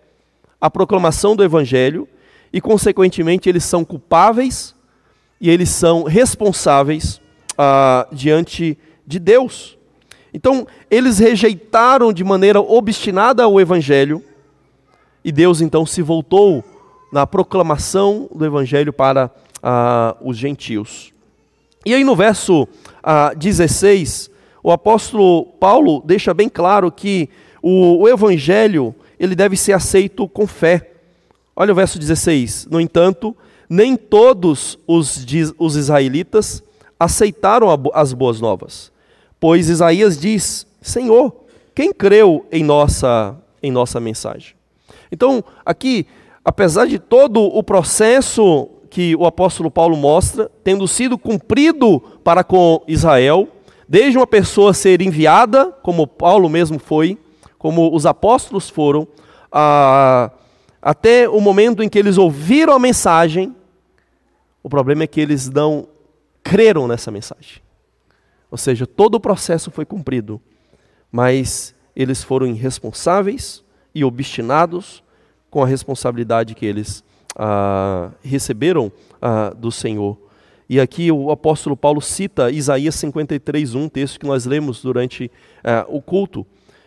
à 0.60 0.72
proclamação 0.72 1.36
do 1.36 1.44
evangelho 1.44 2.08
e, 2.54 2.62
consequentemente, 2.62 3.50
eles 3.50 3.66
são 3.66 3.84
culpáveis 3.84 4.74
e 5.42 5.50
eles 5.50 5.68
são 5.70 6.04
responsáveis 6.04 7.20
ah, 7.58 8.08
diante 8.10 8.78
de 9.06 9.20
Deus. 9.20 9.78
Então, 10.34 10.66
eles 10.90 11.20
rejeitaram 11.20 12.14
de 12.14 12.24
maneira 12.24 12.62
obstinada 12.62 13.48
o 13.48 13.60
Evangelho 13.60 14.24
e 15.24 15.32
Deus 15.32 15.62
então 15.62 15.86
se 15.86 16.02
voltou 16.02 16.64
na 17.12 17.26
proclamação 17.28 18.28
do 18.34 18.46
Evangelho 18.46 18.92
para 18.92 19.30
ah, 19.62 20.18
os 20.22 20.38
gentios. 20.38 21.14
E 21.86 21.94
aí 21.94 22.04
no 22.04 22.16
verso 22.16 22.68
ah, 23.02 23.34
16, 23.36 24.30
o 24.64 24.72
apóstolo 24.72 25.46
Paulo 25.60 26.02
deixa 26.06 26.34
bem 26.34 26.50
claro 26.50 26.92
que 26.92 27.30
o, 27.62 28.00
o 28.02 28.10
Evangelho 28.10 28.96
ele 29.20 29.36
deve 29.36 29.56
ser 29.56 29.74
aceito 29.74 30.28
com 30.28 30.48
fé. 30.48 30.92
Olha 31.56 31.72
o 31.72 31.76
verso 31.76 32.00
16. 32.00 32.68
No 32.70 32.82
entanto, 32.82 33.36
nem 33.70 33.96
todos 33.96 34.78
os, 34.88 35.26
os 35.58 35.76
israelitas 35.76 36.64
aceitaram 37.00 37.68
as 37.94 38.14
boas 38.14 38.40
novas, 38.40 38.92
pois 39.40 39.70
Isaías 39.70 40.20
diz: 40.20 40.66
Senhor, 40.82 41.34
quem 41.76 41.94
creu 41.94 42.46
em 42.52 42.64
nossa, 42.64 43.36
em 43.62 43.72
nossa 43.72 44.00
mensagem? 44.00 44.56
Então, 45.14 45.44
aqui, 45.64 46.08
apesar 46.44 46.88
de 46.88 46.98
todo 46.98 47.40
o 47.40 47.62
processo 47.62 48.68
que 48.90 49.16
o 49.16 49.28
apóstolo 49.28 49.70
Paulo 49.70 49.96
mostra, 49.96 50.50
tendo 50.64 50.88
sido 50.88 51.20
cumprido 51.20 52.00
para 52.24 52.44
com 52.44 52.84
Israel, 52.88 53.48
desde 53.88 54.18
uma 54.18 54.26
pessoa 54.26 54.74
ser 54.74 55.02
enviada, 55.02 55.72
como 55.84 56.08
Paulo 56.08 56.50
mesmo 56.50 56.80
foi, 56.80 57.16
como 57.60 57.96
os 57.96 58.08
apóstolos 58.08 58.72
foram, 58.72 59.08
a 59.52 60.32
até 60.82 61.30
o 61.30 61.40
momento 61.40 61.82
em 61.82 61.88
que 61.88 61.98
eles 61.98 62.18
ouviram 62.18 62.74
a 62.74 62.80
mensagem, 62.80 63.56
o 64.62 64.68
problema 64.68 65.04
é 65.04 65.08
que 65.08 65.22
eles 65.22 65.50
não 65.50 65.88
creram 66.44 66.90
nessa 66.90 67.10
mensagem. 67.10 67.62
Ou 68.52 68.58
seja, 68.58 68.86
todo 68.86 69.16
o 69.16 69.20
processo 69.20 69.72
foi 69.72 69.86
cumprido, 69.86 70.42
mas 71.10 71.74
eles 71.96 72.22
foram 72.22 72.48
irresponsáveis 72.48 73.64
e 73.94 74.04
obstinados 74.04 75.03
com 75.54 75.62
a 75.62 75.68
responsabilidade 75.68 76.56
que 76.56 76.66
eles 76.66 77.04
ah, 77.36 78.10
receberam 78.24 78.92
ah, 79.22 79.54
do 79.56 79.72
Senhor. 79.72 80.18
E 80.68 80.80
aqui 80.80 81.12
o 81.12 81.30
apóstolo 81.30 81.78
Paulo 81.78 82.02
cita 82.02 82.50
Isaías 82.50 82.96
53, 82.96 83.76
1, 83.76 83.88
texto 83.88 84.20
que 84.20 84.26
nós 84.26 84.46
lemos 84.48 84.82
durante 84.82 85.30
ah, 85.64 85.86
o 85.88 86.02
culto. 86.02 86.44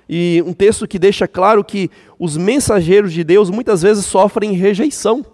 E 0.08 0.42
um 0.44 0.52
texto 0.52 0.88
que 0.88 0.98
deixa 0.98 1.28
claro 1.28 1.62
que 1.62 1.88
os 2.18 2.36
mensageiros 2.36 3.12
de 3.12 3.22
Deus 3.22 3.50
muitas 3.50 3.82
vezes 3.82 4.04
sofrem 4.04 4.50
rejeição. 4.54 5.24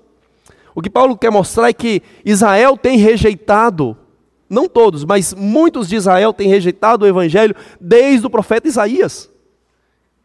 O 0.74 0.82
que 0.82 0.90
Paulo 0.90 1.16
quer 1.16 1.30
mostrar 1.30 1.70
é 1.70 1.72
que 1.72 2.02
Israel 2.26 2.76
tem 2.76 2.98
rejeitado, 2.98 3.96
não 4.46 4.68
todos, 4.68 5.06
mas 5.06 5.32
muitos 5.32 5.88
de 5.88 5.96
Israel 5.96 6.34
têm 6.34 6.50
rejeitado 6.50 7.06
o 7.06 7.08
evangelho 7.08 7.56
desde 7.80 8.26
o 8.26 8.30
profeta 8.30 8.68
Isaías, 8.68 9.30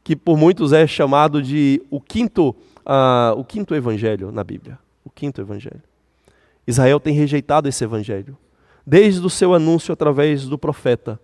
que 0.04 0.14
por 0.14 0.38
muitos 0.38 0.74
é 0.74 0.86
chamado 0.86 1.42
de 1.42 1.82
o 1.90 2.02
quinto, 2.02 2.54
uh, 2.88 3.38
o 3.38 3.44
quinto 3.44 3.76
evangelho 3.76 4.32
na 4.32 4.44
Bíblia. 4.44 4.80
O 5.04 5.10
quinto 5.10 5.42
evangelho. 5.42 5.84
Israel 6.66 7.00
tem 7.00 7.14
rejeitado 7.14 7.68
esse 7.68 7.84
evangelho. 7.84 8.38
Desde 8.86 9.26
o 9.26 9.30
seu 9.30 9.54
anúncio 9.54 9.94
através 9.94 10.46
do 10.46 10.58
profeta, 10.58 11.20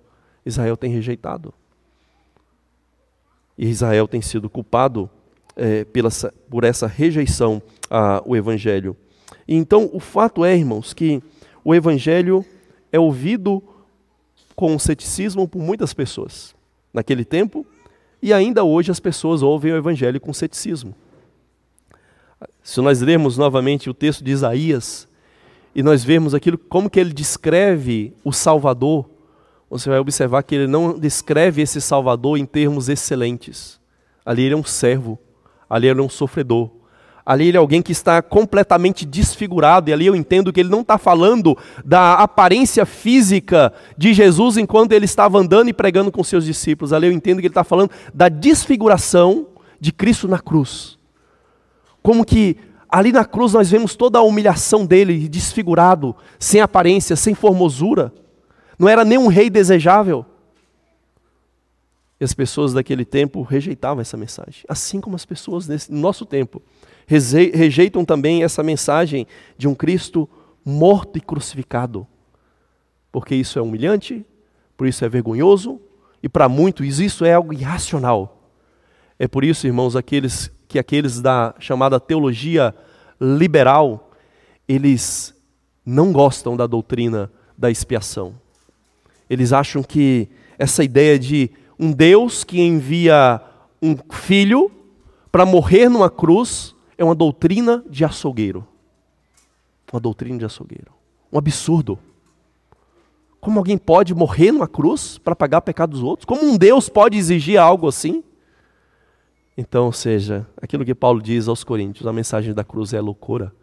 Israel 0.45 0.75
tem 0.75 0.91
rejeitado. 0.91 1.53
E 3.57 3.67
Israel 3.69 4.07
tem 4.07 4.21
sido 4.21 4.49
culpado 4.49 5.09
é, 5.55 5.85
pela, 5.85 6.09
por 6.49 6.63
essa 6.63 6.87
rejeição 6.87 7.61
ao 7.89 8.35
Evangelho. 8.35 8.95
E 9.47 9.55
então, 9.55 9.89
o 9.93 9.99
fato 9.99 10.43
é, 10.43 10.55
irmãos, 10.55 10.93
que 10.93 11.21
o 11.63 11.75
Evangelho 11.75 12.45
é 12.91 12.99
ouvido 12.99 13.61
com 14.55 14.77
ceticismo 14.79 15.47
por 15.47 15.61
muitas 15.61 15.93
pessoas. 15.93 16.55
Naquele 16.93 17.23
tempo, 17.23 17.65
e 18.21 18.33
ainda 18.33 18.63
hoje 18.63 18.91
as 18.91 18.99
pessoas 18.99 19.41
ouvem 19.41 19.71
o 19.71 19.77
Evangelho 19.77 20.19
com 20.19 20.33
ceticismo. 20.33 20.95
Se 22.63 22.81
nós 22.81 23.01
lermos 23.01 23.37
novamente 23.37 23.89
o 23.89 23.93
texto 23.93 24.23
de 24.23 24.31
Isaías, 24.31 25.07
e 25.75 25.83
nós 25.83 26.03
vemos 26.03 26.33
aquilo, 26.33 26.57
como 26.57 26.89
que 26.89 26.99
ele 26.99 27.13
descreve 27.13 28.13
o 28.23 28.31
Salvador, 28.31 29.09
você 29.69 29.89
vai 29.89 29.99
observar 29.99 30.43
que 30.43 30.55
ele 30.55 30.67
não 30.67 30.97
descreve 30.97 31.61
esse 31.61 31.81
Salvador 31.81 32.37
em 32.37 32.45
termos 32.45 32.89
excelentes. 32.89 33.79
Ali 34.25 34.43
ele 34.43 34.53
é 34.53 34.57
um 34.57 34.63
servo, 34.63 35.19
ali 35.69 35.87
ele 35.87 35.99
é 35.99 36.03
um 36.03 36.09
sofredor, 36.09 36.69
Ali 37.25 37.47
ele 37.47 37.57
é 37.57 37.59
alguém 37.59 37.81
que 37.81 37.93
está 37.93 38.21
completamente 38.21 39.05
desfigurado, 39.05 39.89
e 39.89 39.93
ali 39.93 40.05
eu 40.05 40.15
entendo 40.15 40.51
que 40.51 40.59
ele 40.59 40.69
não 40.69 40.81
está 40.81 40.97
falando 40.97 41.57
da 41.85 42.15
aparência 42.15 42.85
física 42.85 43.71
de 43.97 44.13
Jesus 44.13 44.57
enquanto 44.57 44.91
ele 44.91 45.05
estava 45.05 45.39
andando 45.39 45.69
e 45.69 45.73
pregando 45.73 46.11
com 46.11 46.21
seus 46.23 46.43
discípulos. 46.43 46.91
Ali 46.91 47.07
eu 47.07 47.13
entendo 47.13 47.39
que 47.39 47.47
ele 47.47 47.51
está 47.51 47.63
falando 47.63 47.91
da 48.13 48.27
desfiguração 48.27 49.47
de 49.79 49.93
Cristo 49.93 50.27
na 50.27 50.39
cruz. 50.39 50.99
Como 52.03 52.23
que 52.23 52.57
ali 52.87 53.11
na 53.11 53.25
cruz 53.25 53.53
nós 53.53 53.71
vemos 53.71 53.95
toda 53.95 54.19
a 54.19 54.21
humilhação 54.21 54.85
dele, 54.85 55.27
desfigurado, 55.27 56.15
sem 56.37 56.61
aparência, 56.61 57.15
sem 57.15 57.33
formosura. 57.33 58.13
Não 58.77 58.87
era 58.87 59.03
nem 59.03 59.17
um 59.17 59.27
rei 59.27 59.49
desejável. 59.49 60.23
E 62.19 62.23
as 62.23 62.33
pessoas 62.33 62.73
daquele 62.73 63.03
tempo 63.03 63.41
rejeitavam 63.41 64.01
essa 64.01 64.15
mensagem, 64.15 64.63
assim 64.69 65.01
como 65.01 65.15
as 65.15 65.25
pessoas 65.25 65.67
nesse 65.67 65.91
nosso 65.91 66.25
tempo 66.25 66.61
rejeitam 67.05 68.05
também 68.05 68.43
essa 68.43 68.63
mensagem 68.63 69.27
de 69.57 69.67
um 69.67 69.75
Cristo 69.75 70.29
morto 70.63 71.17
e 71.17 71.21
crucificado. 71.21 72.07
Porque 73.11 73.35
isso 73.35 73.59
é 73.59 73.61
humilhante, 73.61 74.25
por 74.77 74.87
isso 74.87 75.03
é 75.03 75.09
vergonhoso, 75.09 75.79
e 76.21 76.29
para 76.29 76.47
muitos 76.47 76.99
isso 76.99 77.25
é 77.25 77.33
algo 77.33 77.53
irracional. 77.53 78.49
É 79.19 79.27
por 79.27 79.43
isso, 79.43 79.67
irmãos, 79.67 79.95
aqueles 79.95 80.51
que 80.73 80.79
aqueles 80.79 81.21
da 81.21 81.53
chamada 81.59 81.99
teologia 81.99 82.73
liberal, 83.21 84.09
eles 84.67 85.31
não 85.85 86.11
gostam 86.11 86.57
da 86.57 86.65
doutrina 86.65 87.31
da 87.55 87.69
expiação. 87.69 88.33
Eles 89.29 89.53
acham 89.53 89.83
que 89.83 90.27
essa 90.57 90.83
ideia 90.83 91.19
de 91.19 91.51
um 91.79 91.91
Deus 91.91 92.43
que 92.43 92.59
envia 92.59 93.39
um 93.79 93.95
filho 94.13 94.71
para 95.31 95.45
morrer 95.45 95.89
numa 95.89 96.09
cruz 96.09 96.75
é 96.97 97.03
uma 97.03 97.13
doutrina 97.13 97.85
de 97.87 98.03
açougueiro. 98.03 98.67
Uma 99.91 99.99
doutrina 99.99 100.39
de 100.39 100.45
açougueiro. 100.45 100.91
Um 101.31 101.37
absurdo. 101.37 101.99
Como 103.39 103.59
alguém 103.59 103.77
pode 103.77 104.15
morrer 104.15 104.51
numa 104.51 104.67
cruz 104.67 105.19
para 105.19 105.35
pagar 105.35 105.59
o 105.59 105.61
pecado 105.61 105.91
dos 105.91 106.01
outros? 106.01 106.25
Como 106.25 106.43
um 106.43 106.57
Deus 106.57 106.89
pode 106.89 107.15
exigir 107.15 107.59
algo 107.59 107.87
assim? 107.87 108.23
Então, 109.55 109.91
seja, 109.91 110.47
aquilo 110.59 110.83
que 110.83 110.95
Paulo 110.95 111.21
diz 111.21 111.47
aos 111.47 111.63
Coríntios, 111.63 112.07
a 112.07 112.13
mensagem 112.13 112.53
da 112.53 112.63
cruz 112.63 112.91
é 112.93 112.99
loucura. 112.99 113.53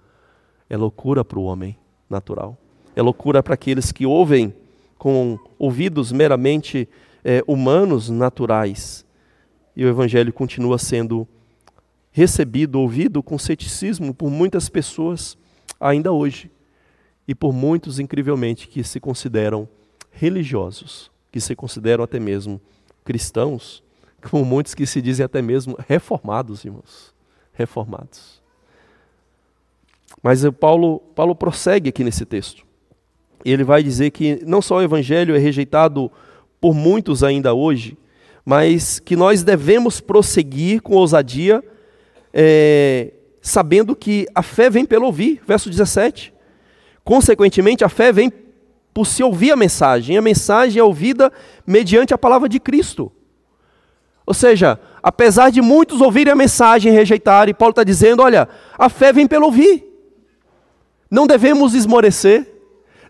É 0.69 0.77
loucura 0.77 1.25
para 1.25 1.39
o 1.39 1.45
homem 1.45 1.77
natural. 2.09 2.57
É 2.95 3.03
loucura 3.03 3.43
para 3.43 3.55
aqueles 3.55 3.91
que 3.91 4.07
ouvem 4.07 4.55
com 4.97 5.39
ouvidos 5.59 6.13
meramente 6.13 6.89
é, 7.25 7.43
humanos, 7.47 8.09
naturais. 8.09 9.05
E 9.75 9.85
o 9.85 9.89
Evangelho 9.89 10.33
continua 10.33 10.79
sendo 10.79 11.27
recebido, 12.13 12.79
ouvido 12.79 13.23
com 13.23 13.39
ceticismo 13.39 14.15
por 14.15 14.31
muitas 14.31 14.69
pessoas 14.69 15.37
ainda 15.81 16.13
hoje. 16.13 16.51
E 17.27 17.35
por 17.35 17.53
muitos, 17.53 17.99
incrivelmente, 17.99 18.69
que 18.69 18.85
se 18.85 19.01
consideram 19.01 19.69
religiosos, 20.11 21.11
que 21.33 21.41
se 21.41 21.57
consideram 21.57 22.05
até 22.05 22.21
mesmo 22.21 22.61
cristãos, 23.05 23.83
como 24.29 24.45
muitos 24.45 24.75
que 24.75 24.87
se 24.87 25.01
dizem 25.01 25.25
até 25.25 25.41
mesmo 25.41 25.77
reformados, 25.89 26.65
irmãos. 26.65 27.15
Reformados. 27.53 28.41
Mas 30.23 30.43
Paulo, 30.59 31.01
Paulo 31.15 31.35
prossegue 31.35 31.89
aqui 31.89 32.05
nesse 32.05 32.25
texto. 32.25 32.65
Ele 33.45 33.65
vai 33.65 33.83
dizer 33.83 34.11
que 34.11 34.43
não 34.45 34.61
só 34.61 34.77
o 34.77 34.83
evangelho 34.83 35.35
é 35.35 35.39
rejeitado 35.39 36.11
por 36.61 36.75
muitos 36.75 37.25
ainda 37.25 37.55
hoje, 37.55 37.97
mas 38.45 38.99
que 38.99 39.17
nós 39.17 39.43
devemos 39.43 40.01
prosseguir 40.01 40.83
com 40.83 40.95
ousadia 40.95 41.63
é, 42.33 43.13
sabendo 43.41 43.97
que 43.97 44.27
a 44.35 44.43
fé 44.43 44.69
vem 44.69 44.85
pelo 44.85 45.07
ouvir, 45.07 45.41
verso 45.47 45.71
17. 45.71 46.33
Consequentemente, 47.03 47.85
a 47.85 47.89
fé 47.89 48.13
vem 48.13 48.31
por 48.93 49.07
se 49.07 49.23
ouvir 49.23 49.53
a 49.53 49.57
mensagem, 49.57 50.17
a 50.17 50.23
mensagem 50.23 50.81
é 50.81 50.85
ouvida 50.85 51.33
mediante 51.67 52.13
a 52.13 52.19
palavra 52.19 52.49
de 52.49 52.61
Cristo. 52.61 53.11
Ou 54.27 54.35
seja, 54.35 54.79
apesar 55.03 55.51
de 55.51 55.61
muitos 55.61 56.01
ouvirem 56.01 56.33
a 56.33 56.37
mensagem 56.37 56.93
e 56.93 56.95
rejeitarem, 56.95 57.55
Paulo 57.55 57.71
está 57.71 57.85
dizendo: 57.85 58.23
olha, 58.23 58.49
a 58.79 58.89
fé 58.89 59.13
vem 59.13 59.27
pelo 59.27 59.47
ouvir. 59.47 59.85
Não 61.11 61.27
devemos 61.27 61.75
esmorecer, 61.75 62.47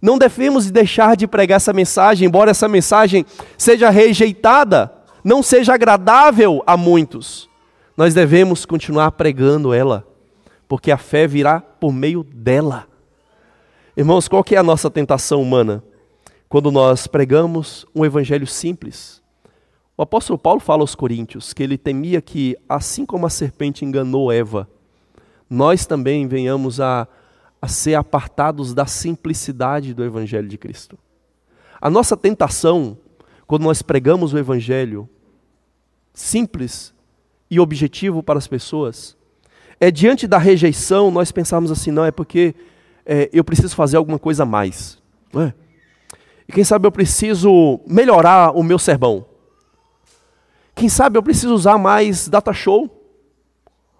não 0.00 0.16
devemos 0.16 0.70
deixar 0.70 1.16
de 1.16 1.26
pregar 1.26 1.56
essa 1.56 1.72
mensagem, 1.72 2.26
embora 2.26 2.50
essa 2.50 2.66
mensagem 2.66 3.26
seja 3.58 3.90
rejeitada, 3.90 4.90
não 5.22 5.42
seja 5.42 5.74
agradável 5.74 6.62
a 6.66 6.76
muitos 6.76 7.50
nós 8.00 8.14
devemos 8.14 8.64
continuar 8.64 9.12
pregando 9.12 9.74
ela, 9.74 10.06
porque 10.66 10.90
a 10.90 10.96
fé 10.96 11.26
virá 11.26 11.61
por 11.61 11.92
meio 11.92 12.24
dela. 12.24 12.87
Irmãos, 13.94 14.26
qual 14.26 14.42
que 14.42 14.54
é 14.54 14.58
a 14.58 14.62
nossa 14.62 14.90
tentação 14.90 15.42
humana? 15.42 15.84
Quando 16.48 16.70
nós 16.70 17.06
pregamos 17.06 17.84
um 17.94 18.02
evangelho 18.02 18.46
simples. 18.46 19.19
O 20.00 20.02
apóstolo 20.02 20.38
Paulo 20.38 20.60
fala 20.60 20.82
aos 20.82 20.94
coríntios 20.94 21.52
que 21.52 21.62
ele 21.62 21.76
temia 21.76 22.22
que, 22.22 22.56
assim 22.66 23.04
como 23.04 23.26
a 23.26 23.28
serpente 23.28 23.84
enganou 23.84 24.32
Eva, 24.32 24.66
nós 25.48 25.84
também 25.84 26.26
venhamos 26.26 26.80
a, 26.80 27.06
a 27.60 27.68
ser 27.68 27.96
apartados 27.96 28.72
da 28.72 28.86
simplicidade 28.86 29.92
do 29.92 30.02
evangelho 30.02 30.48
de 30.48 30.56
Cristo. 30.56 30.98
A 31.78 31.90
nossa 31.90 32.16
tentação, 32.16 32.96
quando 33.46 33.64
nós 33.64 33.82
pregamos 33.82 34.32
o 34.32 34.38
evangelho 34.38 35.06
simples, 36.14 36.94
e 37.50 37.60
objetivo 37.60 38.22
para 38.22 38.38
as 38.38 38.48
pessoas, 38.48 39.14
é 39.78 39.90
diante 39.90 40.26
da 40.26 40.38
rejeição 40.38 41.10
nós 41.10 41.30
pensarmos 41.30 41.70
assim, 41.70 41.90
não, 41.90 42.06
é 42.06 42.10
porque 42.10 42.54
é, 43.04 43.28
eu 43.34 43.44
preciso 43.44 43.76
fazer 43.76 43.98
alguma 43.98 44.18
coisa 44.18 44.44
a 44.44 44.46
mais. 44.46 44.96
Não 45.30 45.42
é? 45.42 45.54
E 46.48 46.52
quem 46.54 46.64
sabe 46.64 46.86
eu 46.86 46.90
preciso 46.90 47.80
melhorar 47.86 48.56
o 48.56 48.62
meu 48.62 48.78
sermão. 48.78 49.28
Quem 50.80 50.88
sabe 50.88 51.18
eu 51.18 51.22
preciso 51.22 51.52
usar 51.52 51.76
mais 51.76 52.26
data 52.26 52.54
show. 52.54 52.88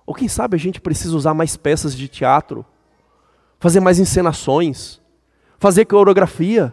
Ou 0.07 0.15
quem 0.15 0.29
sabe 0.29 0.57
a 0.57 0.59
gente 0.59 0.81
precisa 0.81 1.15
usar 1.15 1.35
mais 1.35 1.55
peças 1.55 1.95
de 1.95 2.09
teatro, 2.09 2.65
fazer 3.59 3.81
mais 3.81 3.99
encenações, 3.99 4.99
fazer 5.59 5.85
coreografia, 5.85 6.73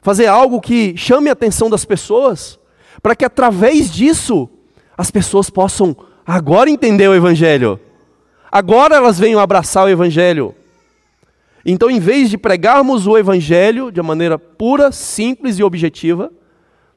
fazer 0.00 0.28
algo 0.28 0.60
que 0.60 0.96
chame 0.96 1.28
a 1.28 1.32
atenção 1.32 1.68
das 1.68 1.84
pessoas, 1.84 2.56
para 3.02 3.16
que 3.16 3.24
através 3.24 3.90
disso 3.90 4.48
as 4.96 5.10
pessoas 5.10 5.50
possam 5.50 5.96
agora 6.24 6.70
entender 6.70 7.08
o 7.08 7.14
Evangelho. 7.14 7.80
Agora 8.48 8.94
elas 8.94 9.18
venham 9.18 9.40
abraçar 9.40 9.86
o 9.86 9.90
Evangelho. 9.90 10.54
Então, 11.66 11.90
em 11.90 11.98
vez 11.98 12.30
de 12.30 12.38
pregarmos 12.38 13.08
o 13.08 13.18
Evangelho 13.18 13.90
de 13.90 14.00
maneira 14.02 14.38
pura, 14.38 14.92
simples 14.92 15.58
e 15.58 15.64
objetiva, 15.64 16.30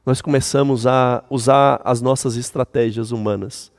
nós 0.06 0.22
começamos 0.22 0.86
a 0.86 1.24
usar 1.28 1.80
as 1.84 2.00
nossas 2.00 2.36
estratégias 2.36 3.10
humanas, 3.10 3.72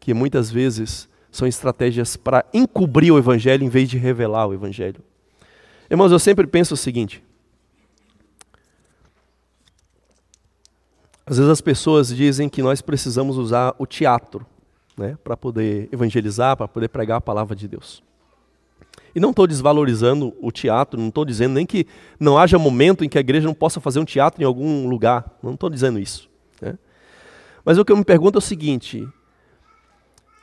que 0.00 0.12
muitas 0.12 0.50
vezes 0.50 1.08
são 1.30 1.46
estratégias 1.46 2.16
para 2.16 2.44
encobrir 2.52 3.12
o 3.12 3.18
Evangelho 3.18 3.64
em 3.64 3.68
vez 3.68 3.88
de 3.88 3.96
revelar 3.96 4.48
o 4.48 4.52
Evangelho. 4.52 5.00
Irmãos, 5.88 6.10
eu 6.10 6.18
sempre 6.18 6.48
penso 6.48 6.74
o 6.74 6.76
seguinte: 6.76 7.22
Às 11.24 11.36
vezes 11.36 11.50
as 11.50 11.60
pessoas 11.60 12.08
dizem 12.08 12.48
que 12.48 12.60
nós 12.60 12.82
precisamos 12.82 13.38
usar 13.38 13.74
o 13.78 13.86
teatro 13.86 14.44
né, 14.96 15.16
para 15.22 15.36
poder 15.36 15.88
evangelizar, 15.92 16.56
para 16.56 16.66
poder 16.66 16.88
pregar 16.88 17.18
a 17.18 17.20
palavra 17.20 17.54
de 17.54 17.68
Deus. 17.68 18.02
E 19.14 19.20
não 19.20 19.30
estou 19.30 19.46
desvalorizando 19.46 20.34
o 20.40 20.50
teatro, 20.50 20.98
não 20.98 21.08
estou 21.08 21.24
dizendo 21.24 21.54
nem 21.54 21.66
que 21.66 21.86
não 22.18 22.38
haja 22.38 22.58
momento 22.58 23.04
em 23.04 23.08
que 23.08 23.18
a 23.18 23.20
igreja 23.20 23.46
não 23.46 23.54
possa 23.54 23.80
fazer 23.80 24.00
um 24.00 24.04
teatro 24.04 24.42
em 24.42 24.46
algum 24.46 24.88
lugar. 24.88 25.38
Não 25.42 25.54
estou 25.54 25.68
dizendo 25.68 25.98
isso. 25.98 26.30
Né? 26.60 26.78
Mas 27.64 27.76
o 27.76 27.84
que 27.84 27.92
eu 27.92 27.96
me 27.96 28.04
pergunto 28.04 28.38
é 28.38 28.40
o 28.40 28.42
seguinte: 28.42 29.06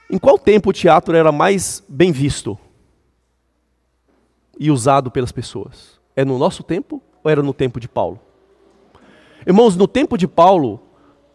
em 0.10 0.18
qual 0.18 0.38
tempo 0.38 0.70
o 0.70 0.74
teatro 0.74 1.16
era 1.16 1.32
mais 1.32 1.84
bem 1.88 2.12
visto 2.12 2.58
e 4.60 4.70
usado 4.70 5.10
pelas 5.10 5.32
pessoas? 5.32 6.00
É 6.16 6.24
no 6.24 6.38
nosso 6.38 6.64
tempo 6.64 7.02
ou 7.24 7.32
era 7.32 7.42
no 7.42 7.54
tempo 7.54 7.80
de 7.80 7.88
Paulo? 7.88 8.20
Irmãos, 9.48 9.76
no 9.76 9.88
tempo 9.88 10.18
de 10.18 10.28
Paulo, 10.28 10.82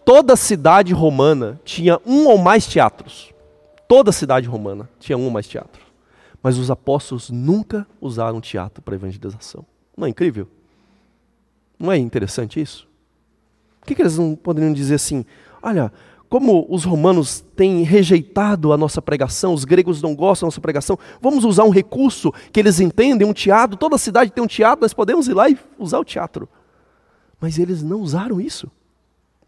toda 0.04 0.36
cidade 0.36 0.92
romana 0.92 1.60
tinha 1.64 2.00
um 2.06 2.26
ou 2.26 2.38
mais 2.38 2.66
teatros. 2.66 3.32
Toda 3.88 4.12
cidade 4.12 4.48
romana 4.48 4.88
tinha 4.98 5.18
um 5.18 5.24
ou 5.24 5.30
mais 5.30 5.48
teatros. 5.48 5.83
Mas 6.44 6.58
os 6.58 6.70
apóstolos 6.70 7.30
nunca 7.30 7.86
usaram 7.98 8.38
teatro 8.38 8.82
para 8.82 8.94
evangelização. 8.94 9.64
Não 9.96 10.06
é 10.06 10.10
incrível? 10.10 10.46
Não 11.78 11.90
é 11.90 11.96
interessante 11.96 12.60
isso? 12.60 12.86
Por 13.80 13.86
que, 13.86 13.94
que 13.94 14.02
eles 14.02 14.18
não 14.18 14.36
poderiam 14.36 14.70
dizer 14.70 14.96
assim: 14.96 15.24
olha, 15.62 15.90
como 16.28 16.66
os 16.68 16.84
romanos 16.84 17.42
têm 17.56 17.82
rejeitado 17.82 18.74
a 18.74 18.76
nossa 18.76 19.00
pregação, 19.00 19.54
os 19.54 19.64
gregos 19.64 20.02
não 20.02 20.14
gostam 20.14 20.44
da 20.44 20.48
nossa 20.48 20.60
pregação, 20.60 20.98
vamos 21.18 21.46
usar 21.46 21.64
um 21.64 21.70
recurso 21.70 22.30
que 22.52 22.60
eles 22.60 22.78
entendem, 22.78 23.26
um 23.26 23.32
teatro, 23.32 23.78
toda 23.78 23.96
cidade 23.96 24.30
tem 24.30 24.44
um 24.44 24.46
teatro, 24.46 24.82
nós 24.82 24.92
podemos 24.92 25.26
ir 25.26 25.32
lá 25.32 25.48
e 25.48 25.56
usar 25.78 25.98
o 25.98 26.04
teatro. 26.04 26.46
Mas 27.40 27.58
eles 27.58 27.82
não 27.82 28.02
usaram 28.02 28.38
isso. 28.38 28.70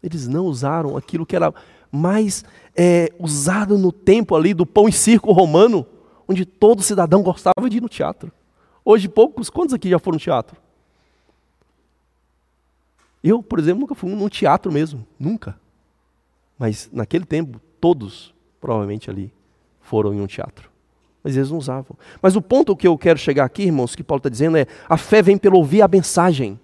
Eles 0.01 0.27
não 0.27 0.45
usaram 0.45 0.97
aquilo 0.97 1.27
que 1.27 1.35
era 1.35 1.53
mais 1.91 2.43
é, 2.75 3.13
usado 3.19 3.77
no 3.77 3.91
tempo 3.91 4.35
ali 4.35 4.51
do 4.51 4.65
pão 4.65 4.89
e 4.89 4.91
circo 4.91 5.31
romano, 5.31 5.85
onde 6.27 6.45
todo 6.45 6.81
cidadão 6.83 7.23
gostava 7.23 7.69
de 7.69 7.77
ir 7.77 7.81
no 7.81 7.89
teatro. 7.89 8.31
Hoje, 8.83 9.07
poucos, 9.07 9.49
quantos 9.49 9.73
aqui 9.73 9.89
já 9.89 9.99
foram 9.99 10.15
no 10.15 10.19
teatro? 10.19 10.57
Eu, 13.23 13.41
por 13.41 13.59
exemplo, 13.59 13.81
nunca 13.81 13.95
fui 13.95 14.09
num 14.09 14.29
teatro 14.29 14.71
mesmo, 14.71 15.05
nunca. 15.19 15.59
Mas 16.57 16.89
naquele 16.91 17.25
tempo, 17.25 17.59
todos, 17.79 18.33
provavelmente 18.59 19.09
ali, 19.09 19.31
foram 19.81 20.13
em 20.13 20.21
um 20.21 20.27
teatro. 20.27 20.69
Mas 21.23 21.35
eles 21.35 21.49
não 21.49 21.57
usavam. 21.57 21.97
Mas 22.21 22.35
o 22.35 22.41
ponto 22.41 22.75
que 22.75 22.87
eu 22.87 22.97
quero 22.97 23.19
chegar 23.19 23.45
aqui, 23.45 23.63
irmãos, 23.63 23.95
que 23.95 24.03
Paulo 24.03 24.19
está 24.19 24.29
dizendo 24.29 24.57
é: 24.57 24.65
a 24.87 24.97
fé 24.97 25.21
vem 25.21 25.37
pelo 25.37 25.57
ouvir 25.57 25.81
a 25.81 25.87
mensagem. 25.87 26.59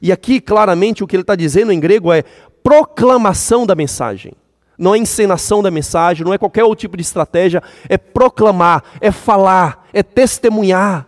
E 0.00 0.12
aqui, 0.12 0.40
claramente, 0.40 1.02
o 1.02 1.06
que 1.06 1.16
ele 1.16 1.22
está 1.22 1.34
dizendo 1.34 1.72
em 1.72 1.80
grego 1.80 2.12
é 2.12 2.22
proclamação 2.62 3.66
da 3.66 3.74
mensagem. 3.74 4.32
Não 4.80 4.94
é 4.94 4.98
encenação 4.98 5.62
da 5.62 5.70
mensagem, 5.70 6.24
não 6.24 6.32
é 6.32 6.38
qualquer 6.38 6.64
outro 6.64 6.80
tipo 6.80 6.96
de 6.96 7.02
estratégia, 7.02 7.62
é 7.86 7.98
proclamar, 7.98 8.82
é 8.98 9.12
falar, 9.12 9.86
é 9.92 10.02
testemunhar. 10.02 11.06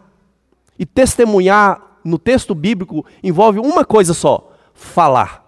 E 0.78 0.84
testemunhar 0.84 1.80
no 2.04 2.18
texto 2.18 2.54
bíblico 2.54 3.06
envolve 3.22 3.58
uma 3.58 3.82
coisa 3.82 4.12
só: 4.12 4.52
falar. 4.74 5.42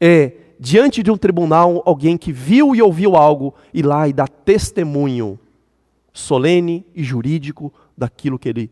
É 0.00 0.32
diante 0.58 1.02
de 1.02 1.10
um 1.10 1.18
tribunal 1.18 1.82
alguém 1.84 2.16
que 2.16 2.32
viu 2.32 2.74
e 2.74 2.80
ouviu 2.80 3.14
algo 3.14 3.54
ir 3.74 3.84
lá 3.84 4.08
e 4.08 4.12
dá 4.14 4.26
testemunho 4.26 5.38
solene 6.14 6.82
e 6.94 7.04
jurídico 7.04 7.70
daquilo 7.94 8.38
que 8.38 8.48
ele 8.48 8.70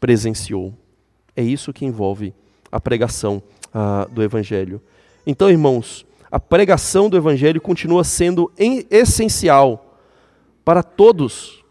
presenciou. 0.00 0.72
É 1.36 1.42
isso 1.42 1.74
que 1.74 1.84
envolve 1.84 2.32
a 2.72 2.80
pregação 2.80 3.42
ah, 3.74 4.08
do 4.10 4.22
Evangelho. 4.22 4.80
Então, 5.26 5.50
irmãos, 5.50 6.05
a 6.30 6.40
pregação 6.40 7.08
do 7.08 7.16
Evangelho 7.16 7.60
continua 7.60 8.04
sendo 8.04 8.52
essencial 8.90 10.00
para 10.64 10.82
todos, 10.82 11.64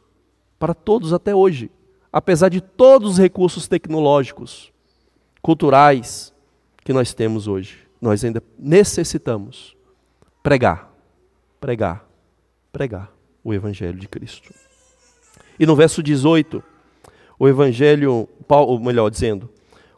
para 0.58 0.74
todos 0.74 1.13
até 1.13 1.36
hoje, 1.36 1.70
apesar 2.12 2.50
de 2.50 2.62
todos 2.62 3.13
os 3.13 3.18
recursos 3.18 3.68
tecnológicos, 3.68 4.72
culturais 5.41 6.34
que 6.84 6.94
nós 6.94 7.13
temos 7.13 7.48
hoje. 7.48 7.80
Nós 8.02 8.24
ainda 8.24 8.41
necessitamos 8.58 9.76
pregar, 10.41 10.91
pregar, 11.60 12.08
pregar 12.72 13.12
o 13.44 13.54
Evangelho 13.54 14.00
de 14.00 14.08
Cristo. 14.08 14.54
E 15.60 15.65
no 15.65 15.76
verso 15.76 16.02
18, 16.02 16.63
o 17.38 17.48
Evangelho, 17.48 18.28
ou 18.48 18.80
melhor 18.80 19.10
dizendo, 19.10 19.50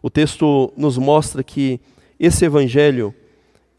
o 0.02 0.10
texto 0.10 0.72
nos 0.76 0.98
mostra 0.98 1.44
que 1.44 1.80
esse 2.20 2.46
Evangelho, 2.46 3.14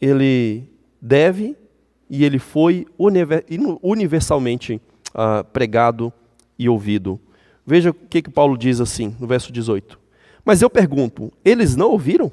ele 0.01 0.65
deve 1.01 1.57
e 2.09 2.25
ele 2.25 2.39
foi 2.39 2.87
universalmente 3.83 4.81
uh, 5.11 5.45
pregado 5.53 6.13
e 6.59 6.69
ouvido. 6.69 7.21
Veja 7.67 7.91
o 7.91 7.95
que, 7.95 8.23
que 8.23 8.31
Paulo 8.31 8.57
diz 8.57 8.81
assim, 8.81 9.15
no 9.21 9.27
verso 9.27 9.53
18. 9.53 9.99
Mas 10.45 10.63
eu 10.63 10.71
pergunto, 10.71 11.31
eles 11.45 11.77
não 11.77 11.91
ouviram? 11.91 12.33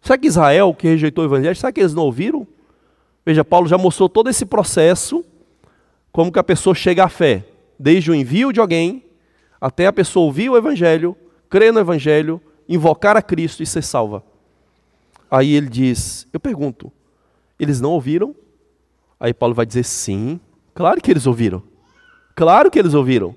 Será 0.00 0.16
que 0.16 0.28
Israel, 0.28 0.74
que 0.74 0.86
rejeitou 0.86 1.24
o 1.24 1.26
evangelho, 1.26 1.56
será 1.56 1.72
que 1.72 1.80
eles 1.80 1.94
não 1.94 2.04
ouviram? 2.04 2.46
Veja, 3.26 3.44
Paulo 3.44 3.66
já 3.66 3.78
mostrou 3.78 4.08
todo 4.08 4.28
esse 4.30 4.44
processo, 4.44 5.24
como 6.12 6.30
que 6.30 6.38
a 6.38 6.44
pessoa 6.44 6.74
chega 6.74 7.04
à 7.04 7.08
fé, 7.08 7.44
desde 7.78 8.10
o 8.10 8.14
envio 8.14 8.52
de 8.52 8.60
alguém, 8.60 9.02
até 9.60 9.86
a 9.86 9.92
pessoa 9.92 10.26
ouvir 10.26 10.50
o 10.50 10.56
evangelho, 10.56 11.16
crer 11.48 11.72
no 11.72 11.80
evangelho, 11.80 12.40
invocar 12.68 13.16
a 13.16 13.22
Cristo 13.22 13.62
e 13.62 13.66
ser 13.66 13.82
salva. 13.82 14.22
Aí 15.34 15.52
ele 15.52 15.68
diz: 15.68 16.28
Eu 16.32 16.38
pergunto, 16.38 16.92
eles 17.58 17.80
não 17.80 17.90
ouviram? 17.90 18.36
Aí 19.18 19.34
Paulo 19.34 19.52
vai 19.52 19.66
dizer: 19.66 19.82
Sim, 19.82 20.38
claro 20.72 21.00
que 21.00 21.10
eles 21.10 21.26
ouviram. 21.26 21.60
Claro 22.36 22.70
que 22.70 22.78
eles 22.78 22.94
ouviram. 22.94 23.34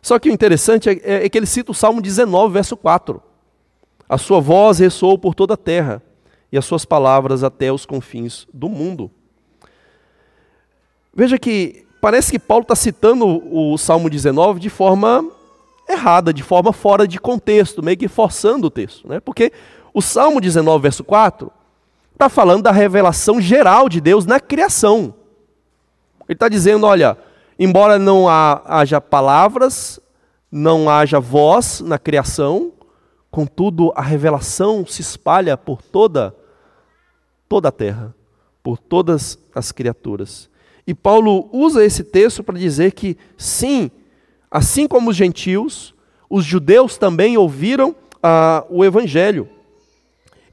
Só 0.00 0.18
que 0.18 0.30
o 0.30 0.32
interessante 0.32 0.88
é, 0.88 0.92
é, 1.02 1.26
é 1.26 1.28
que 1.28 1.36
ele 1.36 1.44
cita 1.44 1.72
o 1.72 1.74
Salmo 1.74 2.00
19, 2.00 2.54
verso 2.54 2.74
4. 2.74 3.22
A 4.08 4.16
sua 4.16 4.40
voz 4.40 4.78
ressoou 4.78 5.18
por 5.18 5.34
toda 5.34 5.54
a 5.54 5.58
terra, 5.58 6.02
e 6.50 6.56
as 6.56 6.64
suas 6.64 6.86
palavras 6.86 7.44
até 7.44 7.70
os 7.70 7.84
confins 7.84 8.46
do 8.54 8.70
mundo. 8.70 9.10
Veja 11.14 11.38
que 11.38 11.84
parece 12.00 12.30
que 12.30 12.38
Paulo 12.38 12.62
está 12.62 12.74
citando 12.74 13.26
o 13.26 13.76
Salmo 13.76 14.08
19 14.08 14.58
de 14.58 14.70
forma 14.70 15.22
errada, 15.88 16.32
de 16.32 16.42
forma 16.42 16.72
fora 16.72 17.06
de 17.06 17.18
contexto, 17.20 17.82
meio 17.82 17.96
que 17.96 18.08
forçando 18.08 18.68
o 18.68 18.70
texto. 18.70 19.06
Né? 19.06 19.20
Porque 19.20 19.52
o 19.96 20.02
Salmo 20.02 20.42
19, 20.42 20.82
verso 20.82 21.02
4, 21.02 21.50
está 22.12 22.28
falando 22.28 22.64
da 22.64 22.70
revelação 22.70 23.40
geral 23.40 23.88
de 23.88 23.98
Deus 23.98 24.26
na 24.26 24.38
criação. 24.38 25.14
Ele 26.28 26.34
está 26.34 26.50
dizendo: 26.50 26.84
olha, 26.84 27.16
embora 27.58 27.98
não 27.98 28.28
haja 28.28 29.00
palavras, 29.00 29.98
não 30.52 30.90
haja 30.90 31.18
voz 31.18 31.80
na 31.80 31.98
criação, 31.98 32.72
contudo 33.30 33.90
a 33.96 34.02
revelação 34.02 34.84
se 34.84 35.00
espalha 35.00 35.56
por 35.56 35.80
toda, 35.80 36.36
toda 37.48 37.70
a 37.70 37.72
terra, 37.72 38.14
por 38.62 38.76
todas 38.76 39.38
as 39.54 39.72
criaturas. 39.72 40.50
E 40.86 40.92
Paulo 40.92 41.48
usa 41.50 41.82
esse 41.82 42.04
texto 42.04 42.44
para 42.44 42.58
dizer 42.58 42.92
que, 42.92 43.16
sim, 43.38 43.90
assim 44.50 44.86
como 44.86 45.08
os 45.08 45.16
gentios, 45.16 45.94
os 46.28 46.44
judeus 46.44 46.98
também 46.98 47.38
ouviram 47.38 47.96
ah, 48.22 48.62
o 48.68 48.84
evangelho. 48.84 49.55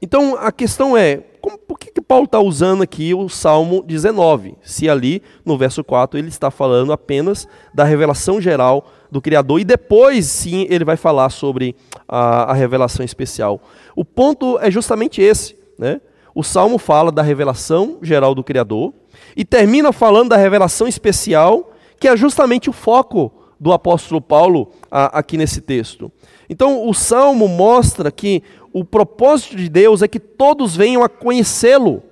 Então 0.04 0.36
a 0.38 0.52
questão 0.52 0.94
é, 0.94 1.22
como, 1.40 1.56
por 1.56 1.78
que, 1.78 1.90
que 1.90 2.02
Paulo 2.02 2.26
está 2.26 2.38
usando 2.38 2.82
aqui 2.82 3.14
o 3.14 3.26
Salmo 3.26 3.82
19? 3.82 4.54
Se 4.62 4.86
ali, 4.86 5.22
no 5.46 5.56
verso 5.56 5.82
4, 5.82 6.18
ele 6.18 6.28
está 6.28 6.50
falando 6.50 6.92
apenas 6.92 7.48
da 7.72 7.84
revelação 7.84 8.38
geral 8.38 8.86
do 9.10 9.22
Criador 9.22 9.60
e 9.60 9.64
depois 9.64 10.26
sim 10.26 10.66
ele 10.68 10.84
vai 10.84 10.98
falar 10.98 11.30
sobre 11.30 11.74
a, 12.06 12.50
a 12.50 12.52
revelação 12.52 13.02
especial. 13.02 13.62
O 13.96 14.04
ponto 14.04 14.58
é 14.58 14.70
justamente 14.70 15.22
esse. 15.22 15.56
Né? 15.78 16.02
O 16.34 16.42
Salmo 16.42 16.76
fala 16.76 17.10
da 17.10 17.22
revelação 17.22 17.96
geral 18.02 18.34
do 18.34 18.44
Criador 18.44 18.92
e 19.34 19.42
termina 19.42 19.90
falando 19.90 20.28
da 20.28 20.36
revelação 20.36 20.86
especial, 20.86 21.72
que 21.98 22.08
é 22.08 22.14
justamente 22.14 22.68
o 22.68 22.74
foco 22.74 23.32
do 23.58 23.72
apóstolo 23.72 24.20
Paulo 24.20 24.70
a, 24.90 25.18
aqui 25.18 25.38
nesse 25.38 25.62
texto. 25.62 26.12
Então, 26.48 26.88
o 26.88 26.92
salmo 26.94 27.48
mostra 27.48 28.10
que 28.10 28.42
o 28.72 28.84
propósito 28.84 29.56
de 29.56 29.68
Deus 29.68 30.02
é 30.02 30.08
que 30.08 30.20
todos 30.20 30.76
venham 30.76 31.02
a 31.02 31.08
conhecê-lo, 31.08 32.02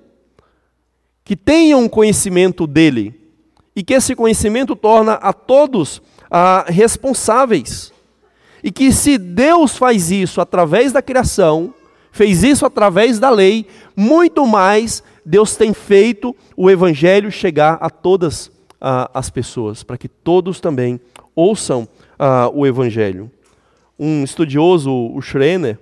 que 1.23 1.35
tenham 1.35 1.87
conhecimento 1.89 2.65
dele, 2.65 3.19
e 3.75 3.83
que 3.83 3.93
esse 3.93 4.15
conhecimento 4.15 4.75
torna 4.75 5.13
a 5.13 5.33
todos 5.33 6.01
responsáveis. 6.67 7.91
E 8.63 8.71
que 8.71 8.91
se 8.91 9.17
Deus 9.17 9.77
faz 9.77 10.09
isso 10.09 10.39
através 10.39 10.91
da 10.91 11.01
criação, 11.01 11.73
fez 12.11 12.43
isso 12.43 12.65
através 12.65 13.19
da 13.19 13.29
lei, 13.29 13.65
muito 13.95 14.45
mais 14.45 15.03
Deus 15.25 15.55
tem 15.55 15.73
feito 15.73 16.35
o 16.55 16.69
evangelho 16.69 17.31
chegar 17.31 17.77
a 17.81 17.89
todas 17.89 18.51
as 18.79 19.29
pessoas, 19.29 19.83
para 19.83 19.97
que 19.97 20.07
todos 20.07 20.59
também 20.59 20.99
ouçam 21.35 21.87
o 22.53 22.65
evangelho. 22.65 23.31
Um 23.99 24.23
estudioso, 24.23 24.91
o 24.91 25.21
Schreiner, 25.21 25.79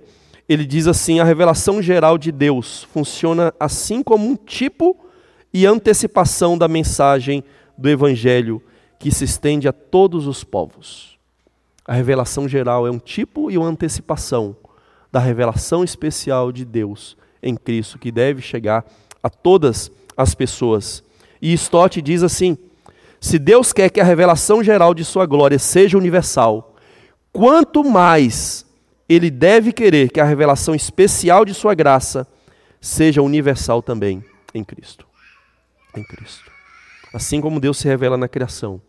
ele 0.48 0.64
diz 0.64 0.86
assim: 0.86 1.20
a 1.20 1.24
revelação 1.24 1.80
geral 1.80 2.18
de 2.18 2.30
Deus 2.30 2.84
funciona 2.92 3.54
assim 3.58 4.02
como 4.02 4.26
um 4.26 4.36
tipo 4.36 4.96
e 5.52 5.66
antecipação 5.66 6.56
da 6.56 6.68
mensagem 6.68 7.44
do 7.76 7.88
Evangelho 7.88 8.62
que 8.98 9.10
se 9.10 9.24
estende 9.24 9.66
a 9.66 9.72
todos 9.72 10.26
os 10.26 10.44
povos. 10.44 11.18
A 11.84 11.92
revelação 11.92 12.48
geral 12.48 12.86
é 12.86 12.90
um 12.90 12.98
tipo 12.98 13.50
e 13.50 13.58
uma 13.58 13.66
antecipação 13.66 14.56
da 15.10 15.18
revelação 15.18 15.82
especial 15.82 16.52
de 16.52 16.64
Deus 16.64 17.16
em 17.42 17.56
Cristo, 17.56 17.98
que 17.98 18.12
deve 18.12 18.40
chegar 18.40 18.84
a 19.22 19.28
todas 19.28 19.90
as 20.16 20.34
pessoas. 20.34 21.02
E 21.40 21.52
Stott 21.52 22.00
diz 22.00 22.22
assim: 22.22 22.56
se 23.20 23.38
Deus 23.38 23.72
quer 23.72 23.90
que 23.90 24.00
a 24.00 24.04
revelação 24.04 24.62
geral 24.62 24.94
de 24.94 25.04
Sua 25.04 25.26
glória 25.26 25.58
seja 25.58 25.98
universal, 25.98 26.71
quanto 27.32 27.82
mais 27.82 28.66
ele 29.08 29.30
deve 29.30 29.72
querer 29.72 30.10
que 30.10 30.20
a 30.20 30.24
revelação 30.24 30.74
especial 30.74 31.44
de 31.44 31.54
sua 31.54 31.74
graça 31.74 32.26
seja 32.80 33.22
universal 33.22 33.82
também 33.82 34.24
em 34.54 34.62
Cristo. 34.62 35.06
Em 35.96 36.02
Cristo. 36.02 36.50
Assim 37.12 37.40
como 37.40 37.60
Deus 37.60 37.78
se 37.78 37.86
revela 37.86 38.16
na 38.16 38.28
criação 38.28 38.80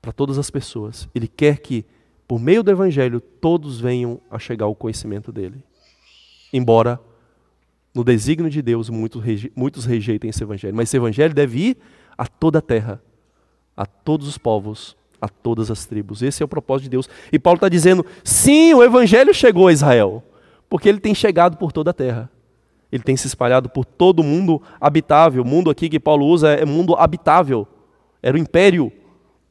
para 0.00 0.12
todas 0.12 0.38
as 0.38 0.50
pessoas, 0.50 1.08
ele 1.14 1.28
quer 1.28 1.58
que 1.58 1.84
por 2.26 2.40
meio 2.40 2.62
do 2.62 2.70
evangelho 2.70 3.20
todos 3.20 3.80
venham 3.80 4.20
a 4.30 4.38
chegar 4.38 4.64
ao 4.64 4.74
conhecimento 4.74 5.30
dele. 5.30 5.62
Embora 6.52 6.98
no 7.94 8.04
desígnio 8.04 8.50
de 8.50 8.62
Deus 8.62 8.88
muitos, 8.88 9.22
muitos 9.54 9.84
rejeitem 9.84 10.30
esse 10.30 10.42
evangelho, 10.42 10.74
mas 10.74 10.88
esse 10.88 10.96
evangelho 10.96 11.34
deve 11.34 11.58
ir 11.58 11.78
a 12.16 12.26
toda 12.26 12.60
a 12.60 12.62
terra, 12.62 13.02
a 13.76 13.84
todos 13.84 14.26
os 14.28 14.38
povos, 14.38 14.96
a 15.20 15.28
todas 15.28 15.70
as 15.70 15.84
tribos. 15.84 16.22
Esse 16.22 16.42
é 16.42 16.44
o 16.44 16.48
propósito 16.48 16.84
de 16.84 16.90
Deus. 16.90 17.08
E 17.32 17.38
Paulo 17.38 17.56
está 17.56 17.68
dizendo: 17.68 18.04
sim, 18.24 18.72
o 18.74 18.82
evangelho 18.82 19.34
chegou 19.34 19.68
a 19.68 19.72
Israel, 19.72 20.22
porque 20.68 20.88
ele 20.88 21.00
tem 21.00 21.14
chegado 21.14 21.56
por 21.56 21.72
toda 21.72 21.90
a 21.90 21.94
terra. 21.94 22.30
Ele 22.92 23.02
tem 23.02 23.16
se 23.16 23.26
espalhado 23.26 23.68
por 23.68 23.84
todo 23.84 24.20
o 24.20 24.24
mundo 24.24 24.60
habitável. 24.80 25.42
O 25.42 25.46
mundo 25.46 25.70
aqui 25.70 25.88
que 25.88 26.00
Paulo 26.00 26.26
usa 26.26 26.50
é 26.50 26.64
mundo 26.64 26.96
habitável. 26.96 27.66
Era 28.22 28.36
o 28.36 28.40
império 28.40 28.92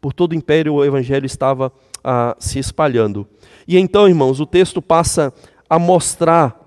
Por 0.01 0.13
todo 0.13 0.31
o 0.31 0.35
império 0.35 0.75
o 0.75 0.85
evangelho 0.85 1.25
estava 1.25 1.71
ah, 2.03 2.35
se 2.39 2.59
espalhando. 2.59 3.27
E 3.67 3.77
então, 3.77 4.07
irmãos, 4.07 4.39
o 4.39 4.45
texto 4.45 4.81
passa 4.81 5.33
a 5.69 5.77
mostrar 5.77 6.57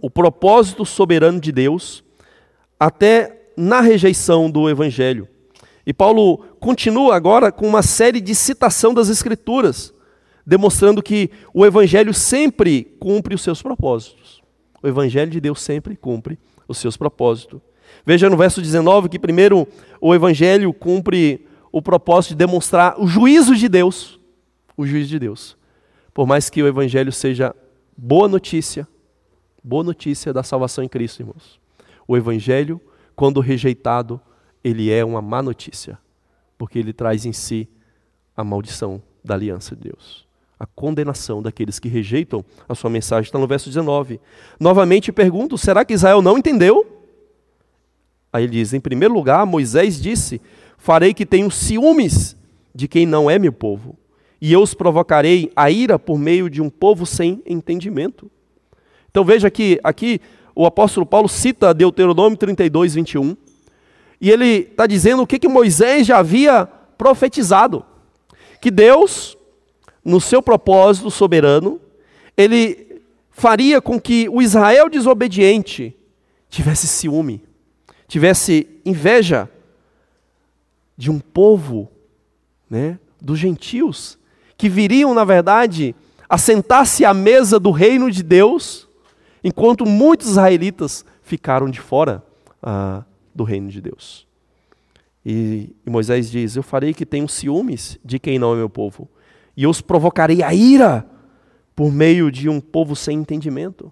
o 0.00 0.10
propósito 0.10 0.84
soberano 0.84 1.40
de 1.40 1.52
Deus 1.52 2.04
até 2.78 3.50
na 3.56 3.80
rejeição 3.80 4.50
do 4.50 4.68
evangelho. 4.68 5.28
E 5.86 5.92
Paulo 5.92 6.38
continua 6.60 7.16
agora 7.16 7.50
com 7.50 7.66
uma 7.66 7.82
série 7.82 8.20
de 8.20 8.34
citação 8.34 8.92
das 8.92 9.08
escrituras, 9.08 9.94
demonstrando 10.46 11.02
que 11.02 11.30
o 11.54 11.64
evangelho 11.64 12.12
sempre 12.12 12.84
cumpre 12.98 13.34
os 13.34 13.42
seus 13.42 13.62
propósitos. 13.62 14.42
O 14.82 14.88
evangelho 14.88 15.30
de 15.30 15.40
Deus 15.40 15.60
sempre 15.60 15.96
cumpre 15.96 16.38
os 16.66 16.78
seus 16.78 16.96
propósitos. 16.96 17.60
Veja 18.04 18.30
no 18.30 18.36
verso 18.36 18.62
19 18.62 19.08
que 19.08 19.18
primeiro 19.18 19.66
o 20.00 20.14
evangelho 20.14 20.72
cumpre 20.72 21.46
o 21.72 21.82
propósito 21.82 22.30
de 22.30 22.36
demonstrar 22.36 23.00
o 23.00 23.06
juízo 23.06 23.54
de 23.54 23.68
Deus, 23.68 24.18
o 24.76 24.86
juízo 24.86 25.08
de 25.08 25.18
Deus. 25.18 25.56
Por 26.12 26.26
mais 26.26 26.50
que 26.50 26.62
o 26.62 26.66
evangelho 26.66 27.12
seja 27.12 27.54
boa 27.96 28.28
notícia, 28.28 28.86
boa 29.62 29.84
notícia 29.84 30.32
da 30.32 30.42
salvação 30.42 30.82
em 30.82 30.88
Cristo, 30.88 31.20
irmãos. 31.20 31.60
O 32.08 32.16
evangelho, 32.16 32.80
quando 33.14 33.40
rejeitado, 33.40 34.20
ele 34.62 34.90
é 34.90 35.04
uma 35.04 35.22
má 35.22 35.42
notícia, 35.42 35.98
porque 36.58 36.78
ele 36.78 36.92
traz 36.92 37.24
em 37.24 37.32
si 37.32 37.68
a 38.36 38.44
maldição 38.44 39.02
da 39.24 39.34
aliança 39.34 39.74
de 39.74 39.84
Deus. 39.84 40.26
A 40.58 40.66
condenação 40.66 41.40
daqueles 41.40 41.78
que 41.78 41.88
rejeitam 41.88 42.44
a 42.68 42.74
sua 42.74 42.90
mensagem 42.90 43.28
está 43.28 43.38
no 43.38 43.46
verso 43.46 43.68
19. 43.68 44.20
Novamente 44.58 45.10
pergunto: 45.10 45.56
será 45.56 45.84
que 45.84 45.94
Israel 45.94 46.20
não 46.20 46.36
entendeu? 46.36 46.86
Aí 48.32 48.44
ele 48.44 48.52
diz: 48.52 48.74
em 48.74 48.80
primeiro 48.80 49.14
lugar, 49.14 49.46
Moisés 49.46 50.00
disse: 50.00 50.40
Farei 50.76 51.14
que 51.14 51.24
tenham 51.24 51.50
ciúmes 51.50 52.36
de 52.74 52.86
quem 52.86 53.06
não 53.06 53.30
é 53.30 53.38
meu 53.38 53.52
povo, 53.52 53.96
e 54.40 54.52
eu 54.52 54.62
os 54.62 54.74
provocarei 54.74 55.50
a 55.56 55.70
ira 55.70 55.98
por 55.98 56.18
meio 56.18 56.50
de 56.50 56.60
um 56.60 56.68
povo 56.68 57.06
sem 57.06 57.42
entendimento. 57.46 58.30
Então 59.10 59.24
veja 59.24 59.50
que 59.50 59.80
aqui 59.82 60.20
o 60.54 60.66
apóstolo 60.66 61.06
Paulo 61.06 61.28
cita 61.28 61.72
Deuteronômio 61.72 62.36
32, 62.36 62.94
21, 62.94 63.36
e 64.20 64.30
ele 64.30 64.68
está 64.70 64.86
dizendo 64.86 65.22
o 65.22 65.26
que, 65.26 65.38
que 65.38 65.48
Moisés 65.48 66.06
já 66.06 66.18
havia 66.18 66.66
profetizado: 66.98 67.84
que 68.60 68.70
Deus, 68.70 69.36
no 70.04 70.20
seu 70.20 70.42
propósito 70.42 71.10
soberano, 71.10 71.80
ele 72.36 73.02
faria 73.30 73.80
com 73.80 74.00
que 74.00 74.28
o 74.28 74.42
Israel 74.42 74.88
desobediente 74.88 75.96
tivesse 76.48 76.86
ciúme 76.86 77.42
tivesse 78.10 78.66
inveja 78.84 79.48
de 80.96 81.12
um 81.12 81.20
povo, 81.20 81.88
né, 82.68 82.98
dos 83.20 83.38
gentios, 83.38 84.18
que 84.58 84.68
viriam, 84.68 85.14
na 85.14 85.24
verdade, 85.24 85.94
assentar-se 86.28 87.04
à 87.04 87.14
mesa 87.14 87.60
do 87.60 87.70
reino 87.70 88.10
de 88.10 88.24
Deus, 88.24 88.88
enquanto 89.44 89.86
muitos 89.86 90.30
israelitas 90.30 91.04
ficaram 91.22 91.70
de 91.70 91.80
fora. 91.80 92.20
Ah, 92.60 93.04
do 93.40 93.44
reino 93.44 93.70
de 93.70 93.80
Deus. 93.80 94.26
E, 95.24 95.74
e 95.86 95.90
Moisés 95.90 96.30
diz: 96.30 96.56
Eu 96.56 96.62
farei 96.62 96.92
que 96.92 97.06
tenham 97.06 97.26
ciúmes 97.26 97.98
de 98.04 98.18
quem 98.18 98.38
não 98.38 98.52
é 98.52 98.56
meu 98.56 98.68
povo, 98.68 99.08
e 99.56 99.64
eu 99.64 99.70
os 99.70 99.80
provocarei 99.80 100.42
a 100.42 100.52
ira 100.52 101.06
por 101.74 101.90
meio 101.90 102.30
de 102.30 102.50
um 102.50 102.60
povo 102.60 102.94
sem 102.94 103.18
entendimento. 103.18 103.90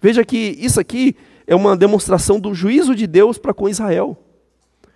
Veja 0.00 0.24
que 0.24 0.56
isso 0.58 0.80
aqui 0.80 1.14
é 1.46 1.54
uma 1.54 1.76
demonstração 1.76 2.40
do 2.40 2.52
juízo 2.52 2.94
de 2.94 3.06
Deus 3.06 3.38
para 3.38 3.54
com 3.54 3.68
Israel. 3.68 4.16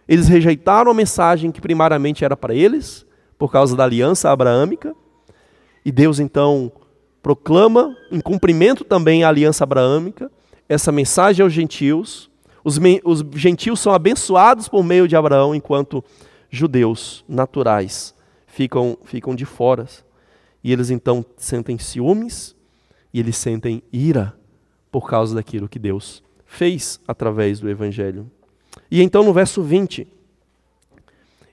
Eles 0.09 0.27
rejeitaram 0.27 0.91
a 0.91 0.95
mensagem 0.95 1.53
que 1.53 1.61
primariamente 1.61 2.25
era 2.25 2.37
para 2.37 2.55
eles, 2.55 3.07
por 3.39 3.51
causa 3.51 3.77
da 3.77 3.85
aliança 3.85 4.31
abraâmica, 4.31 4.95
e 5.85 5.93
Deus 5.93 6.19
então 6.19 6.73
proclama, 7.23 7.97
em 8.11 8.21
cumprimento 8.21 8.85
também 8.85 9.23
à 9.23 9.29
aliança 9.29 9.65
abraâmica, 9.65 10.31
essa 10.69 10.91
mensagem 10.91 11.43
aos 11.43 11.53
gentios. 11.53 12.31
Os, 12.65 12.81
os 13.05 13.23
gentios 13.35 13.79
são 13.79 13.93
abençoados 13.93 14.69
por 14.69 14.83
meio 14.83 15.07
de 15.07 15.15
Abraão, 15.15 15.55
enquanto 15.55 16.03
judeus 16.49 17.23
naturais 17.29 18.15
ficam, 18.47 18.97
ficam 19.05 19.35
de 19.35 19.45
fora. 19.45 19.87
E 20.63 20.73
eles 20.73 20.89
então 20.89 21.25
sentem 21.37 21.79
ciúmes 21.79 22.57
e 23.13 23.21
eles 23.21 23.37
sentem 23.37 23.83
ira 23.93 24.35
por 24.91 25.09
causa 25.09 25.35
daquilo 25.35 25.69
que 25.69 25.79
Deus 25.79 26.23
fez 26.47 26.99
através 27.07 27.61
do 27.61 27.69
Evangelho. 27.69 28.31
E 28.91 29.03
então 29.03 29.23
no 29.23 29.33
verso 29.33 29.63
20, 29.63 30.09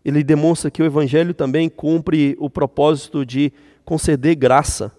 ele 0.05 0.23
demonstra 0.23 0.71
que 0.71 0.81
o 0.81 0.85
Evangelho 0.85 1.33
também 1.33 1.69
cumpre 1.69 2.37
o 2.39 2.49
propósito 2.49 3.25
de 3.25 3.51
conceder 3.83 4.35
graça. 4.35 4.91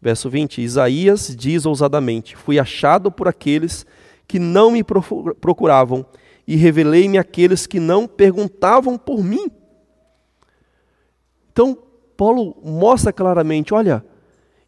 Verso 0.00 0.28
20: 0.28 0.60
Isaías 0.60 1.34
diz 1.34 1.64
ousadamente: 1.66 2.36
Fui 2.36 2.58
achado 2.58 3.10
por 3.10 3.26
aqueles 3.26 3.86
que 4.28 4.38
não 4.38 4.70
me 4.70 4.84
procuravam, 4.84 6.06
e 6.46 6.54
revelei-me 6.54 7.18
àqueles 7.18 7.66
que 7.66 7.80
não 7.80 8.06
perguntavam 8.06 8.96
por 8.96 9.24
mim. 9.24 9.50
Então, 11.50 11.76
Paulo 12.16 12.56
mostra 12.62 13.12
claramente: 13.12 13.74
olha, 13.74 14.04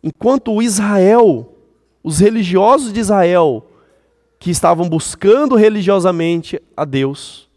enquanto 0.02 0.60
Israel, 0.62 1.54
os 2.02 2.18
religiosos 2.18 2.92
de 2.92 3.00
Israel, 3.00 3.66
que 4.38 4.50
estavam 4.50 4.88
buscando 4.88 5.54
religiosamente 5.54 6.60
a 6.76 6.84
Deus, 6.84 7.48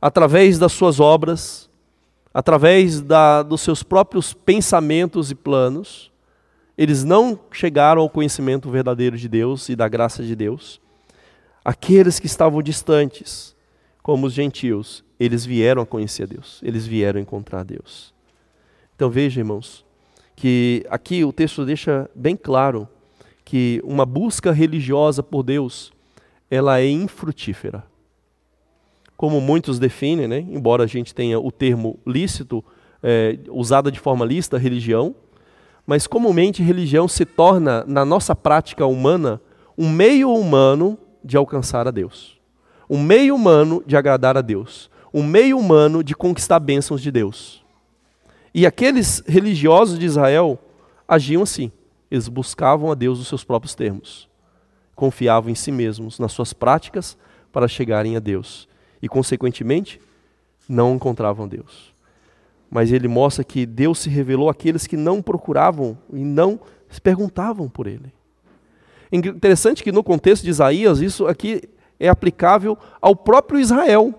através 0.00 0.58
das 0.58 0.72
suas 0.72 1.00
obras, 1.00 1.70
através 2.34 3.00
da, 3.00 3.42
dos 3.42 3.60
seus 3.60 3.82
próprios 3.82 4.34
pensamentos 4.34 5.30
e 5.30 5.34
planos, 5.34 6.12
eles 6.76 7.02
não 7.02 7.38
chegaram 7.50 8.02
ao 8.02 8.10
conhecimento 8.10 8.70
verdadeiro 8.70 9.16
de 9.16 9.28
Deus 9.28 9.68
e 9.68 9.76
da 9.76 9.88
graça 9.88 10.22
de 10.22 10.36
Deus. 10.36 10.80
Aqueles 11.66 12.20
que 12.20 12.26
estavam 12.26 12.62
distantes, 12.62 13.52
como 14.00 14.28
os 14.28 14.32
gentios, 14.32 15.02
eles 15.18 15.44
vieram 15.44 15.82
a 15.82 15.84
conhecer 15.84 16.22
a 16.22 16.26
Deus, 16.26 16.60
eles 16.62 16.86
vieram 16.86 17.18
encontrar 17.18 17.64
Deus. 17.64 18.14
Então 18.94 19.10
veja, 19.10 19.40
irmãos, 19.40 19.84
que 20.36 20.86
aqui 20.88 21.24
o 21.24 21.32
texto 21.32 21.64
deixa 21.64 22.08
bem 22.14 22.36
claro 22.36 22.88
que 23.44 23.82
uma 23.82 24.06
busca 24.06 24.52
religiosa 24.52 25.24
por 25.24 25.42
Deus 25.42 25.92
ela 26.48 26.78
é 26.78 26.88
infrutífera. 26.88 27.82
Como 29.16 29.40
muitos 29.40 29.80
definem, 29.80 30.28
né, 30.28 30.38
embora 30.38 30.84
a 30.84 30.86
gente 30.86 31.12
tenha 31.12 31.40
o 31.40 31.50
termo 31.50 31.98
lícito, 32.06 32.64
é, 33.02 33.40
usada 33.48 33.90
de 33.90 33.98
forma 33.98 34.24
lícita, 34.24 34.56
religião, 34.56 35.16
mas 35.84 36.06
comumente 36.06 36.62
religião 36.62 37.08
se 37.08 37.24
torna, 37.24 37.84
na 37.88 38.04
nossa 38.04 38.36
prática 38.36 38.86
humana, 38.86 39.40
um 39.76 39.90
meio 39.90 40.32
humano 40.32 40.96
de 41.26 41.36
alcançar 41.36 41.88
a 41.88 41.90
Deus. 41.90 42.38
Um 42.88 43.02
meio 43.02 43.34
humano 43.34 43.82
de 43.86 43.96
agradar 43.96 44.36
a 44.36 44.40
Deus. 44.40 44.88
Um 45.12 45.22
meio 45.22 45.58
humano 45.58 46.04
de 46.04 46.14
conquistar 46.14 46.60
bênçãos 46.60 47.02
de 47.02 47.10
Deus. 47.10 47.64
E 48.54 48.64
aqueles 48.64 49.22
religiosos 49.26 49.98
de 49.98 50.06
Israel 50.06 50.58
agiam 51.06 51.42
assim. 51.42 51.72
Eles 52.10 52.28
buscavam 52.28 52.90
a 52.90 52.94
Deus 52.94 53.18
nos 53.18 53.28
seus 53.28 53.44
próprios 53.44 53.74
termos 53.74 54.28
confiavam 54.96 55.50
em 55.50 55.54
si 55.54 55.70
mesmos, 55.70 56.18
nas 56.18 56.32
suas 56.32 56.54
práticas, 56.54 57.16
para 57.52 57.68
chegarem 57.68 58.16
a 58.16 58.18
Deus. 58.18 58.66
E, 59.00 59.08
consequentemente, 59.08 60.00
não 60.66 60.94
encontravam 60.94 61.46
Deus. 61.46 61.94
Mas 62.68 62.90
ele 62.90 63.06
mostra 63.06 63.44
que 63.44 63.66
Deus 63.66 64.00
se 64.00 64.08
revelou 64.08 64.48
àqueles 64.48 64.86
que 64.86 64.96
não 64.96 65.22
procuravam 65.22 65.96
e 66.12 66.24
não 66.24 66.58
se 66.88 67.00
perguntavam 67.00 67.68
por 67.68 67.86
ele. 67.86 68.12
Interessante 69.12 69.82
que 69.82 69.92
no 69.92 70.02
contexto 70.02 70.42
de 70.42 70.50
Isaías, 70.50 71.00
isso 71.00 71.26
aqui 71.26 71.62
é 71.98 72.08
aplicável 72.08 72.76
ao 73.00 73.14
próprio 73.14 73.60
Israel. 73.60 74.14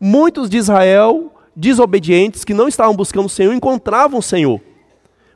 Muitos 0.00 0.48
de 0.48 0.56
Israel, 0.56 1.32
desobedientes, 1.54 2.44
que 2.44 2.54
não 2.54 2.68
estavam 2.68 2.94
buscando 2.94 3.26
o 3.26 3.30
Senhor, 3.30 3.52
encontravam 3.52 4.20
o 4.20 4.22
Senhor. 4.22 4.60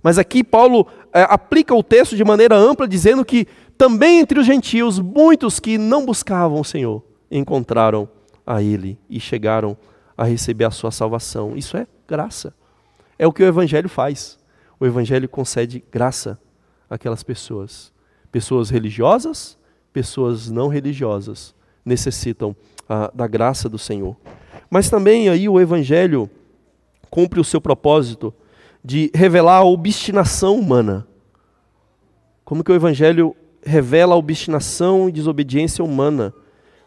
Mas 0.03 0.19
aqui 0.19 0.43
Paulo 0.43 0.87
é, 1.13 1.23
aplica 1.23 1.75
o 1.75 1.83
texto 1.83 2.17
de 2.17 2.25
maneira 2.25 2.57
ampla, 2.57 2.89
dizendo 2.89 3.25
que 3.25 3.47
também 3.77 4.21
entre 4.21 4.39
os 4.39 4.47
gentios, 4.47 4.99
muitos 4.99 5.59
que 5.61 5.79
não 5.79 6.07
buscavam 6.07 6.61
o 6.61 6.65
Senhor 6.65 7.03
encontraram 7.31 8.09
a 8.47 8.63
Ele 8.63 8.99
e 9.09 9.19
chegaram 9.19 9.77
a 10.17 10.25
receber 10.25 10.65
a 10.65 10.71
sua 10.71 10.91
salvação. 10.91 11.57
Isso 11.57 11.77
é 11.77 11.87
graça. 12.07 12.55
É 13.19 13.27
o 13.27 13.33
que 13.33 13.43
o 13.43 13.47
Evangelho 13.47 13.89
faz. 13.89 14.39
O 14.79 14.87
Evangelho 14.87 15.29
concede 15.29 15.83
graça 15.91 16.39
àquelas 16.91 17.23
pessoas. 17.23 17.92
Pessoas 18.33 18.71
religiosas, 18.71 19.57
pessoas 19.93 20.51
não 20.51 20.67
religiosas 20.67 21.55
necessitam 21.85 22.57
ah, 22.89 23.11
da 23.15 23.27
graça 23.27 23.69
do 23.69 23.79
Senhor. 23.79 24.17
Mas 24.71 24.89
também 24.91 25.29
aí 25.29 25.49
o 25.49 25.61
Evangelho 25.61 26.29
cumpre 27.11 27.39
o 27.39 27.45
seu 27.45 27.61
propósito 27.61 28.35
de 28.83 29.11
revelar 29.15 29.59
a 29.59 29.65
obstinação 29.65 30.59
humana. 30.59 31.07
Como 32.45 32.65
que 32.65 32.73
o 32.73 32.75
Evangelho 32.75 33.37
revela 33.63 34.15
a 34.15 34.19
obstinação 34.19 35.09
e 35.09 35.13
desobediência 35.13 35.85
humana. 35.85 36.35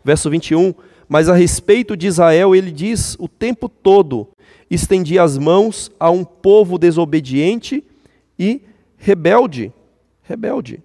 Verso 0.03 0.29
21, 0.29 0.73
mas 1.07 1.29
a 1.29 1.33
respeito 1.33 1.95
de 1.95 2.07
Israel 2.07 2.55
ele 2.55 2.71
diz 2.71 3.15
o 3.19 3.27
tempo 3.27 3.69
todo: 3.69 4.27
estendia 4.69 5.23
as 5.23 5.37
mãos 5.37 5.91
a 5.99 6.09
um 6.11 6.23
povo 6.23 6.77
desobediente 6.77 7.83
e 8.37 8.61
rebelde. 8.97 9.71
Rebelde. 10.23 10.83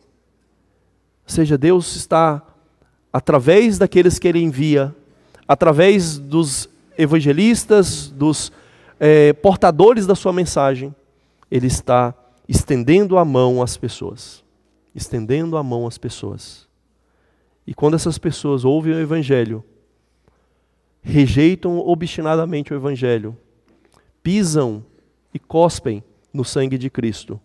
Ou 1.31 1.33
seja, 1.33 1.57
Deus 1.57 1.95
está, 1.95 2.45
através 3.13 3.79
daqueles 3.79 4.19
que 4.19 4.27
Ele 4.27 4.43
envia, 4.43 4.93
através 5.47 6.19
dos 6.19 6.69
evangelistas, 6.99 8.09
dos 8.09 8.51
é, 8.99 9.33
portadores 9.35 10.09
da 10.09 10.17
sua 10.17 10.33
mensagem, 10.33 10.93
Ele 11.49 11.69
está 11.69 12.13
estendendo 12.49 13.17
a 13.17 13.25
mão 13.25 13.63
às 13.63 13.77
pessoas. 13.77 14.43
Estendendo 14.93 15.57
a 15.57 15.63
mão 15.63 15.87
às 15.87 15.99
pessoas. 15.99 16.67
E 17.65 17.73
quando 17.73 17.95
essas 17.95 18.19
pessoas 18.19 18.65
ouvem 18.65 18.93
o 18.93 18.99
Evangelho, 18.99 19.63
rejeitam 21.01 21.79
obstinadamente 21.79 22.75
o 22.75 22.77
Evangelho, 22.77 23.39
pisam 24.21 24.85
e 25.33 25.39
cospem 25.39 26.03
no 26.33 26.45
sangue 26.45 26.77
de 26.77 26.91
Cristo, 26.91 27.41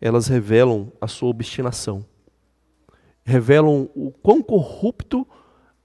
elas 0.00 0.26
revelam 0.26 0.90
a 1.00 1.06
sua 1.06 1.28
obstinação, 1.28 2.04
revelam 3.28 3.90
o 3.94 4.10
quão 4.22 4.42
corrupto 4.42 5.26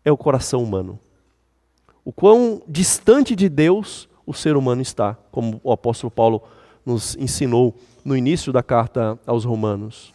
é 0.06 0.10
o 0.10 0.16
coração 0.16 0.64
humano, 0.64 0.98
o 2.06 2.14
quão 2.14 2.62
distante 2.66 3.36
de 3.36 3.50
Deus 3.50 4.08
o 4.26 4.34
ser 4.34 4.56
humano 4.56 4.82
está, 4.82 5.16
como 5.30 5.60
o 5.62 5.72
apóstolo 5.72 6.10
Paulo 6.10 6.42
nos 6.86 7.18
ensinou 7.18 7.76
no 8.04 8.16
início 8.16 8.54
da 8.54 8.64
carta 8.64 9.20
aos 9.26 9.44
Romanos, 9.44 10.14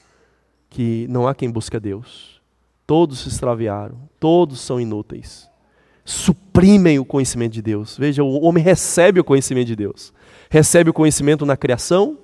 que 0.70 1.06
não 1.10 1.28
há 1.28 1.34
quem 1.34 1.50
busque 1.50 1.76
a 1.76 1.78
Deus. 1.80 2.40
Todos 2.86 3.20
se 3.20 3.28
extraviaram, 3.28 3.98
todos 4.18 4.60
são 4.60 4.80
inúteis. 4.80 5.50
Suprimem 6.06 6.98
o 6.98 7.04
conhecimento 7.04 7.52
de 7.52 7.60
Deus. 7.60 7.96
Veja, 7.98 8.24
o 8.24 8.42
homem 8.42 8.64
recebe 8.64 9.20
o 9.20 9.24
conhecimento 9.24 9.66
de 9.66 9.76
Deus. 9.76 10.14
Recebe 10.48 10.88
o 10.88 10.94
conhecimento 10.94 11.44
na 11.44 11.58
criação, 11.58 12.16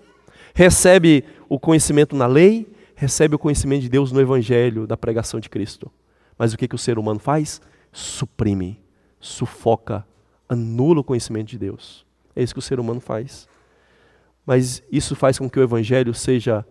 recebe 0.54 1.24
o 1.46 1.60
conhecimento 1.60 2.16
na 2.16 2.26
lei, 2.26 2.73
recebe 3.04 3.34
o 3.34 3.38
conhecimento 3.38 3.82
de 3.82 3.90
Deus 3.90 4.10
no 4.10 4.20
evangelho, 4.20 4.86
da 4.86 4.96
pregação 4.96 5.38
de 5.38 5.50
Cristo. 5.50 5.90
Mas 6.38 6.54
o 6.54 6.56
que, 6.56 6.66
que 6.66 6.74
o 6.74 6.78
ser 6.78 6.98
humano 6.98 7.20
faz? 7.20 7.60
Suprime, 7.92 8.80
sufoca, 9.20 10.06
anula 10.48 11.00
o 11.00 11.04
conhecimento 11.04 11.48
de 11.48 11.58
Deus. 11.58 12.06
É 12.34 12.42
isso 12.42 12.54
que 12.54 12.60
o 12.60 12.62
ser 12.62 12.80
humano 12.80 13.00
faz. 13.00 13.46
Mas 14.46 14.82
isso 14.90 15.14
faz 15.14 15.38
com 15.38 15.50
que 15.50 15.60
o 15.60 15.62
evangelho 15.62 16.14
seja 16.14 16.64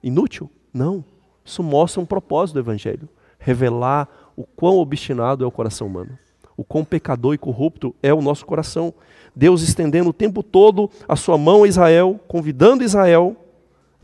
inútil? 0.00 0.48
Não. 0.72 1.04
Isso 1.44 1.60
mostra 1.60 2.00
um 2.00 2.06
propósito 2.06 2.54
do 2.54 2.60
evangelho: 2.60 3.08
revelar 3.36 4.08
o 4.36 4.44
quão 4.44 4.78
obstinado 4.78 5.42
é 5.42 5.46
o 5.46 5.50
coração 5.50 5.88
humano, 5.88 6.16
o 6.56 6.62
quão 6.62 6.84
pecador 6.84 7.34
e 7.34 7.38
corrupto 7.38 7.96
é 8.00 8.14
o 8.14 8.22
nosso 8.22 8.46
coração. 8.46 8.94
Deus 9.34 9.60
estendendo 9.60 10.10
o 10.10 10.14
tempo 10.14 10.40
todo 10.40 10.88
a 11.08 11.16
sua 11.16 11.36
mão 11.36 11.64
a 11.64 11.68
Israel, 11.68 12.20
convidando 12.28 12.84
Israel, 12.84 13.36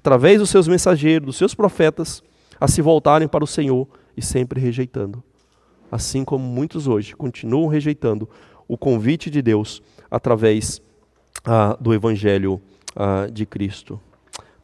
através 0.06 0.38
dos 0.38 0.50
seus 0.50 0.68
mensageiros, 0.68 1.26
dos 1.26 1.36
seus 1.36 1.52
profetas, 1.52 2.22
a 2.60 2.68
se 2.68 2.80
voltarem 2.80 3.26
para 3.26 3.42
o 3.42 3.46
Senhor 3.46 3.88
e 4.16 4.22
sempre 4.22 4.60
rejeitando. 4.60 5.20
Assim 5.90 6.24
como 6.24 6.44
muitos 6.44 6.86
hoje 6.86 7.16
continuam 7.16 7.66
rejeitando 7.66 8.28
o 8.68 8.78
convite 8.78 9.28
de 9.28 9.42
Deus 9.42 9.82
através 10.08 10.80
ah, 11.44 11.76
do 11.80 11.92
Evangelho 11.92 12.62
ah, 12.94 13.26
de 13.32 13.44
Cristo. 13.44 14.00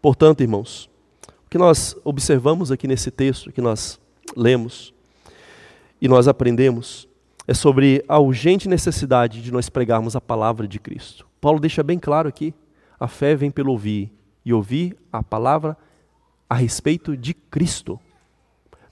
Portanto, 0.00 0.42
irmãos, 0.42 0.88
o 1.44 1.50
que 1.50 1.58
nós 1.58 1.96
observamos 2.04 2.70
aqui 2.70 2.86
nesse 2.86 3.10
texto, 3.10 3.50
que 3.50 3.60
nós 3.60 4.00
lemos 4.36 4.94
e 6.00 6.06
nós 6.06 6.28
aprendemos, 6.28 7.08
é 7.48 7.54
sobre 7.54 8.04
a 8.06 8.16
urgente 8.20 8.68
necessidade 8.68 9.42
de 9.42 9.50
nós 9.50 9.68
pregarmos 9.68 10.14
a 10.14 10.20
palavra 10.20 10.68
de 10.68 10.78
Cristo. 10.78 11.26
Paulo 11.40 11.58
deixa 11.58 11.82
bem 11.82 11.98
claro 11.98 12.28
aqui: 12.28 12.54
a 12.98 13.08
fé 13.08 13.34
vem 13.34 13.50
pelo 13.50 13.72
ouvir, 13.72 14.12
e 14.44 14.52
ouvir 14.52 14.96
a 15.12 15.22
palavra 15.22 15.76
a 16.48 16.54
respeito 16.54 17.16
de 17.16 17.34
Cristo. 17.34 17.98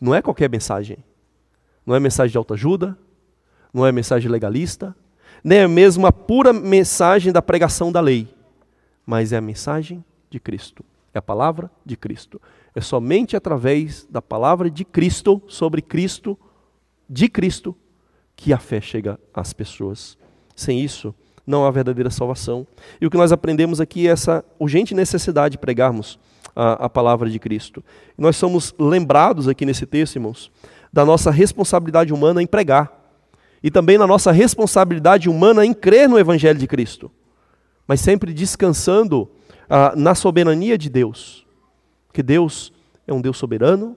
Não 0.01 0.15
é 0.15 0.23
qualquer 0.23 0.49
mensagem. 0.49 0.99
Não 1.85 1.95
é 1.95 2.01
mensagem 2.01 2.33
de 2.33 2.39
autoajuda, 2.39 2.97
não 3.73 3.87
é 3.87 3.93
mensagem 3.93 4.31
legalista, 4.31 4.95
nem 5.43 5.59
é 5.59 5.69
mesmo 5.69 6.07
a 6.07 6.13
pura 6.13 6.53
mensagem 6.53 7.33
da 7.33 7.43
pregação 7.43 7.91
da 7.91 8.01
lei 8.01 8.29
mas 9.11 9.33
é 9.33 9.39
a 9.39 9.41
mensagem 9.41 10.05
de 10.31 10.39
Cristo, 10.39 10.85
é 11.13 11.19
a 11.19 11.23
palavra 11.23 11.69
de 11.85 11.97
Cristo. 11.97 12.41
É 12.73 12.81
somente 12.81 13.37
através 13.37 14.07
da 14.09 14.23
palavra 14.23 14.71
de 14.71 14.85
Cristo, 14.85 15.43
sobre 15.49 15.83
Cristo, 15.83 16.39
de 17.09 17.29
Cristo, 17.29 17.77
que 18.37 18.53
a 18.53 18.59
fé 18.59 18.81
chega 18.81 19.19
às 19.35 19.53
pessoas. 19.53 20.17
Sem 20.55 20.81
isso, 20.81 21.13
não 21.51 21.67
há 21.67 21.71
verdadeira 21.71 22.11
salvação. 22.11 22.67
E 23.01 23.07
o 23.07 23.11
que 23.11 23.17
nós 23.17 23.33
aprendemos 23.33 23.81
aqui 23.81 24.09
é 24.09 24.11
essa 24.11 24.45
urgente 24.59 24.95
necessidade 24.95 25.53
de 25.53 25.59
pregarmos 25.59 26.19
a, 26.57 26.87
a 26.87 26.89
palavra 26.89 27.29
de 27.29 27.39
Cristo. 27.39 27.85
Nós 28.17 28.37
somos 28.37 28.75
lembrados 28.79 29.49
aqui 29.49 29.67
nesse 29.67 29.85
texto, 29.85 30.17
irmãos, 30.17 30.51
da 30.93 31.05
nossa 31.05 31.31
responsabilidade 31.31 32.13
humana 32.13 32.43
em 32.43 32.47
pregar. 32.47 32.99
E 33.63 33.71
também 33.71 33.99
na 33.99 34.07
nossa 34.07 34.33
responsabilidade 34.33 35.29
humana 35.29 35.67
em 35.67 35.75
crer 35.75 36.09
no 36.09 36.19
Evangelho 36.19 36.59
de 36.59 36.67
Cristo 36.67 37.11
mas 37.91 38.01
sempre 38.01 38.33
descansando 38.33 39.29
ah, 39.69 39.95
na 39.97 40.15
soberania 40.15 40.79
de 40.79 40.89
Deus. 40.89 41.45
Que 42.13 42.23
Deus 42.23 42.73
é 43.05 43.13
um 43.13 43.21
Deus 43.21 43.37
soberano 43.37 43.97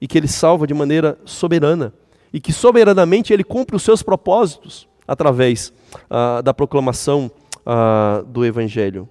e 0.00 0.06
que 0.06 0.16
Ele 0.16 0.28
salva 0.28 0.64
de 0.64 0.72
maneira 0.72 1.18
soberana 1.24 1.92
e 2.32 2.40
que 2.40 2.52
soberanamente 2.52 3.32
Ele 3.32 3.42
cumpre 3.42 3.74
os 3.74 3.82
seus 3.82 4.00
propósitos 4.00 4.86
através 5.12 5.72
ah, 6.08 6.40
da 6.42 6.54
proclamação 6.54 7.30
ah, 7.64 8.24
do 8.26 8.44
Evangelho. 8.44 9.08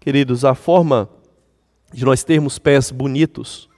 Queridos, 0.00 0.44
a 0.44 0.54
forma 0.54 1.08
de 1.92 2.04
nós 2.04 2.24
termos 2.24 2.58
pés 2.58 2.90
bonitos 2.90 3.68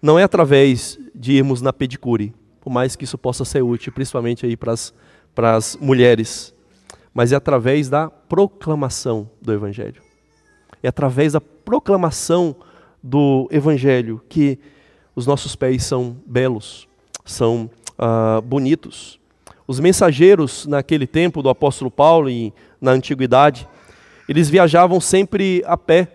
não 0.00 0.18
é 0.18 0.22
através 0.22 0.98
de 1.14 1.32
irmos 1.32 1.60
na 1.60 1.72
pedicure, 1.72 2.34
por 2.60 2.70
mais 2.70 2.94
que 2.94 3.04
isso 3.04 3.18
possa 3.18 3.44
ser 3.44 3.62
útil, 3.62 3.92
principalmente 3.92 4.46
aí 4.46 4.56
para 4.56 5.56
as 5.56 5.76
mulheres 5.80 6.54
mas 7.18 7.32
é 7.32 7.34
através 7.34 7.88
da 7.88 8.08
proclamação 8.08 9.28
do 9.42 9.52
Evangelho. 9.52 10.00
É 10.80 10.86
através 10.86 11.32
da 11.32 11.40
proclamação 11.40 12.54
do 13.02 13.48
Evangelho 13.50 14.22
que 14.28 14.56
os 15.16 15.26
nossos 15.26 15.56
pés 15.56 15.82
são 15.82 16.16
belos, 16.24 16.86
são 17.24 17.68
ah, 17.98 18.40
bonitos. 18.44 19.17
Os 19.68 19.78
mensageiros 19.78 20.66
naquele 20.66 21.06
tempo 21.06 21.42
do 21.42 21.50
apóstolo 21.50 21.90
Paulo 21.90 22.30
e 22.30 22.54
na 22.80 22.92
antiguidade, 22.92 23.68
eles 24.26 24.48
viajavam 24.48 24.98
sempre 24.98 25.62
a 25.66 25.76
pé. 25.76 26.08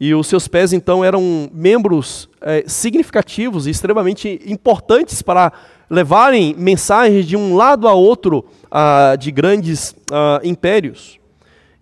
E 0.00 0.14
os 0.14 0.26
seus 0.26 0.48
pés, 0.48 0.72
então, 0.72 1.04
eram 1.04 1.50
membros 1.52 2.26
é, 2.40 2.64
significativos 2.66 3.66
e 3.66 3.70
extremamente 3.70 4.40
importantes 4.46 5.20
para 5.20 5.52
levarem 5.90 6.54
mensagens 6.56 7.26
de 7.26 7.36
um 7.36 7.54
lado 7.54 7.86
a 7.86 7.92
outro 7.92 8.46
ah, 8.70 9.14
de 9.14 9.30
grandes 9.30 9.94
ah, 10.10 10.40
impérios. 10.42 11.20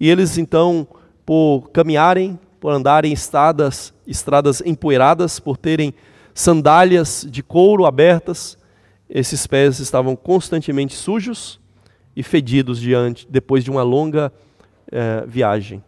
E 0.00 0.10
eles 0.10 0.36
então, 0.36 0.84
por 1.24 1.70
caminharem, 1.72 2.36
por 2.58 2.72
andarem 2.72 3.12
estradas, 3.12 3.94
estradas 4.04 4.60
empoeiradas, 4.66 5.38
por 5.38 5.56
terem 5.56 5.94
sandálias 6.34 7.24
de 7.30 7.40
couro 7.40 7.86
abertas, 7.86 8.58
esses 9.08 9.46
pés 9.46 9.78
estavam 9.78 10.14
constantemente 10.14 10.94
sujos 10.94 11.60
e 12.14 12.22
fedidos 12.22 12.80
diante, 12.80 13.26
depois 13.30 13.64
de 13.64 13.70
uma 13.70 13.82
longa 13.82 14.32
eh, 14.90 15.24
viagem. 15.26 15.82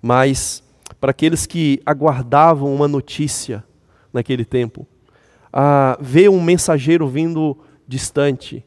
Mas 0.00 0.62
para 1.00 1.10
aqueles 1.10 1.46
que 1.46 1.80
aguardavam 1.84 2.72
uma 2.74 2.86
notícia 2.86 3.64
naquele 4.12 4.44
tempo, 4.44 4.86
ver 6.00 6.28
um 6.28 6.42
mensageiro 6.42 7.08
vindo 7.08 7.56
distante, 7.86 8.64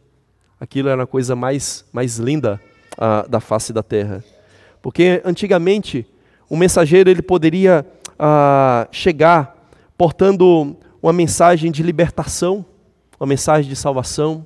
aquilo 0.60 0.90
era 0.90 1.04
a 1.04 1.08
coisa 1.08 1.36
mais, 1.36 1.86
mais 1.92 2.18
linda 2.18 2.60
da 3.30 3.40
face 3.40 3.72
da 3.72 3.84
terra. 3.84 4.24
Porque 4.82 5.22
antigamente 5.24 6.06
o 6.50 6.58
mensageiro 6.58 7.10
ele 7.10 7.22
poderia 7.22 7.86
chegar 8.92 9.70
portando 9.98 10.76
uma 11.02 11.14
mensagem 11.14 11.72
de 11.72 11.84
libertação, 11.84 12.66
uma 13.24 13.28
mensagem 13.28 13.70
de 13.70 13.76
salvação. 13.78 14.46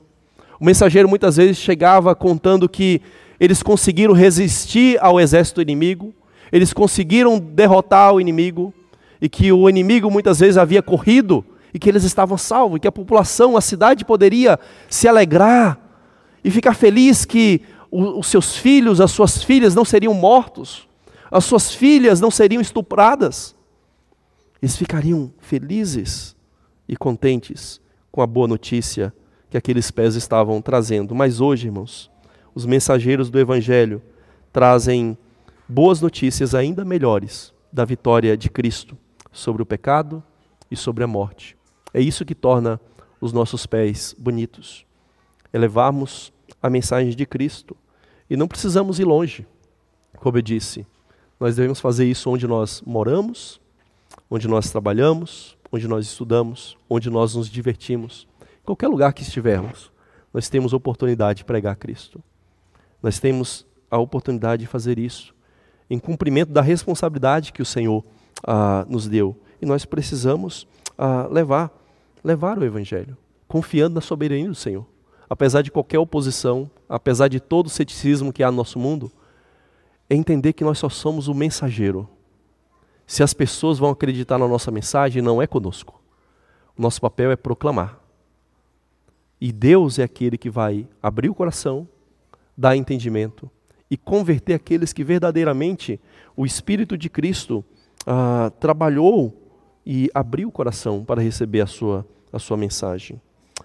O 0.59 0.65
mensageiro 0.65 1.09
muitas 1.09 1.37
vezes 1.37 1.57
chegava 1.57 2.13
contando 2.13 2.69
que 2.69 3.01
eles 3.39 3.63
conseguiram 3.63 4.13
resistir 4.13 4.99
ao 5.01 5.19
exército 5.19 5.63
inimigo, 5.63 6.13
eles 6.51 6.73
conseguiram 6.73 7.39
derrotar 7.39 8.13
o 8.13 8.21
inimigo 8.21 8.71
e 9.19 9.27
que 9.27 9.51
o 9.51 9.67
inimigo 9.67 10.11
muitas 10.11 10.39
vezes 10.39 10.57
havia 10.57 10.83
corrido 10.83 11.43
e 11.73 11.79
que 11.79 11.89
eles 11.89 12.03
estavam 12.03 12.37
salvos, 12.37 12.77
e 12.77 12.79
que 12.79 12.87
a 12.87 12.91
população, 12.91 13.57
a 13.57 13.61
cidade 13.61 14.05
poderia 14.05 14.59
se 14.87 15.07
alegrar 15.07 15.79
e 16.43 16.51
ficar 16.51 16.75
feliz 16.75 17.25
que 17.25 17.61
os 17.91 18.27
seus 18.27 18.55
filhos, 18.55 19.01
as 19.01 19.09
suas 19.09 19.43
filhas 19.43 19.73
não 19.73 19.83
seriam 19.83 20.13
mortos, 20.13 20.87
as 21.31 21.43
suas 21.45 21.73
filhas 21.73 22.21
não 22.21 22.29
seriam 22.29 22.61
estupradas. 22.61 23.55
Eles 24.61 24.75
ficariam 24.75 25.33
felizes 25.39 26.35
e 26.87 26.95
contentes 26.95 27.81
com 28.17 28.23
a 28.23 28.25
boa 28.25 28.47
notícia 28.47 29.13
que 29.47 29.55
aqueles 29.55 29.91
pés 29.91 30.15
estavam 30.15 30.59
trazendo. 30.59 31.13
Mas 31.13 31.39
hoje, 31.39 31.67
irmãos, 31.67 32.09
os 32.55 32.65
mensageiros 32.65 33.29
do 33.29 33.37
Evangelho 33.37 34.01
trazem 34.51 35.15
boas 35.69 36.01
notícias 36.01 36.55
ainda 36.55 36.83
melhores 36.83 37.53
da 37.71 37.85
vitória 37.85 38.35
de 38.35 38.49
Cristo 38.49 38.97
sobre 39.31 39.61
o 39.61 39.67
pecado 39.67 40.23
e 40.71 40.75
sobre 40.75 41.03
a 41.03 41.07
morte. 41.07 41.55
É 41.93 42.01
isso 42.01 42.25
que 42.25 42.33
torna 42.33 42.81
os 43.21 43.31
nossos 43.31 43.67
pés 43.67 44.15
bonitos. 44.17 44.83
É 45.53 45.59
levarmos 45.59 46.33
a 46.59 46.71
mensagem 46.71 47.15
de 47.15 47.23
Cristo. 47.23 47.77
E 48.27 48.35
não 48.35 48.47
precisamos 48.47 48.99
ir 48.99 49.05
longe, 49.05 49.45
como 50.15 50.39
eu 50.39 50.41
disse. 50.41 50.87
Nós 51.39 51.55
devemos 51.55 51.79
fazer 51.79 52.05
isso 52.05 52.31
onde 52.31 52.47
nós 52.47 52.81
moramos, 52.83 53.61
onde 54.27 54.47
nós 54.47 54.71
trabalhamos, 54.71 55.55
onde 55.71 55.87
nós 55.87 56.05
estudamos, 56.05 56.77
onde 56.89 57.09
nós 57.09 57.35
nos 57.35 57.49
divertimos. 57.49 58.27
Qualquer 58.63 58.87
lugar 58.87 59.13
que 59.13 59.21
estivermos, 59.21 59.91
nós 60.33 60.49
temos 60.49 60.73
oportunidade 60.73 61.39
de 61.39 61.45
pregar 61.45 61.75
Cristo. 61.75 62.21
Nós 63.01 63.19
temos 63.19 63.65
a 63.89 63.97
oportunidade 63.97 64.61
de 64.61 64.67
fazer 64.67 64.99
isso 64.99 65.35
em 65.89 65.97
cumprimento 65.97 66.51
da 66.51 66.61
responsabilidade 66.61 67.53
que 67.53 67.61
o 67.61 67.65
Senhor 67.65 68.03
ah, 68.45 68.85
nos 68.89 69.07
deu. 69.07 69.35
E 69.61 69.65
nós 69.65 69.85
precisamos 69.85 70.67
ah, 70.97 71.27
levar, 71.31 71.71
levar 72.23 72.57
o 72.57 72.65
Evangelho, 72.65 73.17
confiando 73.47 73.95
na 73.95 74.01
soberania 74.01 74.47
do 74.47 74.55
Senhor. 74.55 74.85
Apesar 75.29 75.61
de 75.61 75.71
qualquer 75.71 75.99
oposição, 75.99 76.69
apesar 76.87 77.27
de 77.27 77.39
todo 77.39 77.67
o 77.67 77.69
ceticismo 77.69 78.31
que 78.31 78.43
há 78.43 78.51
no 78.51 78.57
nosso 78.57 78.79
mundo, 78.79 79.11
é 80.09 80.15
entender 80.15 80.53
que 80.53 80.63
nós 80.63 80.79
só 80.79 80.89
somos 80.89 81.27
o 81.27 81.33
mensageiro. 81.33 82.07
Se 83.07 83.23
as 83.23 83.33
pessoas 83.33 83.79
vão 83.79 83.91
acreditar 83.91 84.37
na 84.37 84.49
nossa 84.49 84.69
mensagem, 84.69 85.21
não 85.21 85.41
é 85.41 85.47
conosco. 85.47 86.03
O 86.77 86.81
nosso 86.81 86.99
papel 86.99 87.31
é 87.31 87.37
proclamar. 87.37 87.97
E 89.39 89.53
Deus 89.53 89.97
é 89.97 90.03
aquele 90.03 90.37
que 90.37 90.49
vai 90.49 90.85
abrir 91.01 91.29
o 91.29 91.33
coração, 91.33 91.87
dar 92.55 92.75
entendimento 92.75 93.49
e 93.89 93.95
converter 93.95 94.55
aqueles 94.55 94.91
que 94.91 95.05
verdadeiramente 95.05 96.01
o 96.35 96.45
Espírito 96.45 96.97
de 96.97 97.09
Cristo 97.09 97.63
ah, 98.05 98.51
trabalhou 98.59 99.33
e 99.85 100.09
abriu 100.13 100.49
o 100.49 100.51
coração 100.51 101.05
para 101.05 101.21
receber 101.21 101.61
a 101.61 101.67
sua, 101.67 102.05
a 102.33 102.39
sua 102.39 102.57
mensagem. 102.57 103.21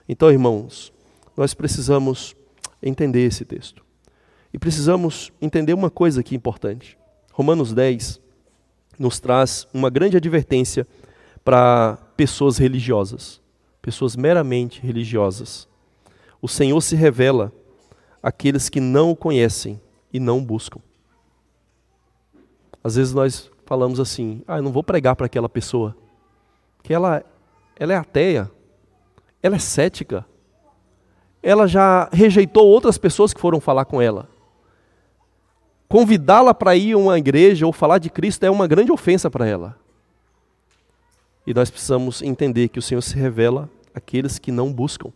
Então, 0.09 0.31
irmãos, 0.31 0.93
nós 1.37 1.53
precisamos 1.53 2.37
entender 2.81 3.27
esse 3.27 3.45
texto. 3.45 3.85
E 4.55 4.59
precisamos 4.59 5.33
entender 5.41 5.75
uma 5.75 5.91
coisa 5.91 6.21
aqui 6.21 6.37
importante. 6.37 6.97
Romanos 7.33 7.73
10 7.73 8.22
nos 8.99 9.19
traz 9.21 9.67
uma 9.73 9.91
grande 9.91 10.17
advertência 10.17 10.87
para 11.45 11.99
pessoas 12.17 12.59
religiosas, 12.59 13.41
pessoas 13.81 14.17
meramente 14.17 14.81
religiosas. 14.81 15.69
O 16.41 16.49
Senhor 16.49 16.81
se 16.81 16.95
revela 16.95 17.53
àqueles 18.23 18.69
que 18.69 18.81
não 18.81 19.11
o 19.11 19.17
conhecem 19.17 19.81
e 20.13 20.21
não 20.21 20.45
buscam. 20.45 20.81
Às 22.85 22.97
vezes 22.97 23.13
nós 23.13 23.51
falamos 23.65 24.01
assim: 24.01 24.43
ah, 24.47 24.59
eu 24.59 24.63
não 24.63 24.73
vou 24.73 24.83
pregar 24.83 25.17
para 25.17 25.27
aquela 25.27 25.49
pessoa, 25.49 25.97
que 26.83 26.93
ela, 26.93 27.25
ela 27.77 27.93
é 27.93 27.97
ateia, 27.97 28.51
ela 29.43 29.57
é 29.57 29.59
cética, 29.59 30.27
ela 31.43 31.67
já 31.67 32.09
rejeitou 32.13 32.67
outras 32.67 32.99
pessoas 32.99 33.33
que 33.33 33.41
foram 33.41 33.61
falar 33.61 33.85
com 33.85 34.01
ela. 34.01 34.29
Convidá-la 35.93 36.55
para 36.55 36.75
ir 36.75 36.95
a 36.95 36.97
uma 36.97 37.19
igreja 37.19 37.67
ou 37.67 37.71
falar 37.71 37.99
de 37.99 38.09
Cristo 38.09 38.45
é 38.45 38.51
uma 38.51 38.67
grande 38.67 38.91
ofensa 38.91 39.31
para 39.31 39.47
ela. 39.47 39.79
E 41.47 41.53
nós 41.53 41.69
precisamos 41.69 42.23
entender 42.23 42.69
que 42.69 42.79
o 42.79 42.83
Senhor 42.83 43.03
se 43.03 43.15
revela 43.15 43.69
àqueles 43.95 44.39
que 44.39 44.51
não 44.51 44.73
buscam, 44.73 45.13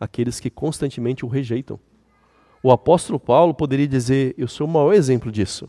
àqueles 0.00 0.40
que 0.40 0.50
constantemente 0.50 1.24
o 1.24 1.28
rejeitam. 1.28 1.78
O 2.64 2.72
apóstolo 2.72 3.20
Paulo 3.20 3.54
poderia 3.54 3.86
dizer: 3.86 4.34
Eu 4.36 4.48
sou 4.48 4.66
o 4.66 4.70
maior 4.70 4.92
exemplo 4.92 5.30
disso. 5.30 5.68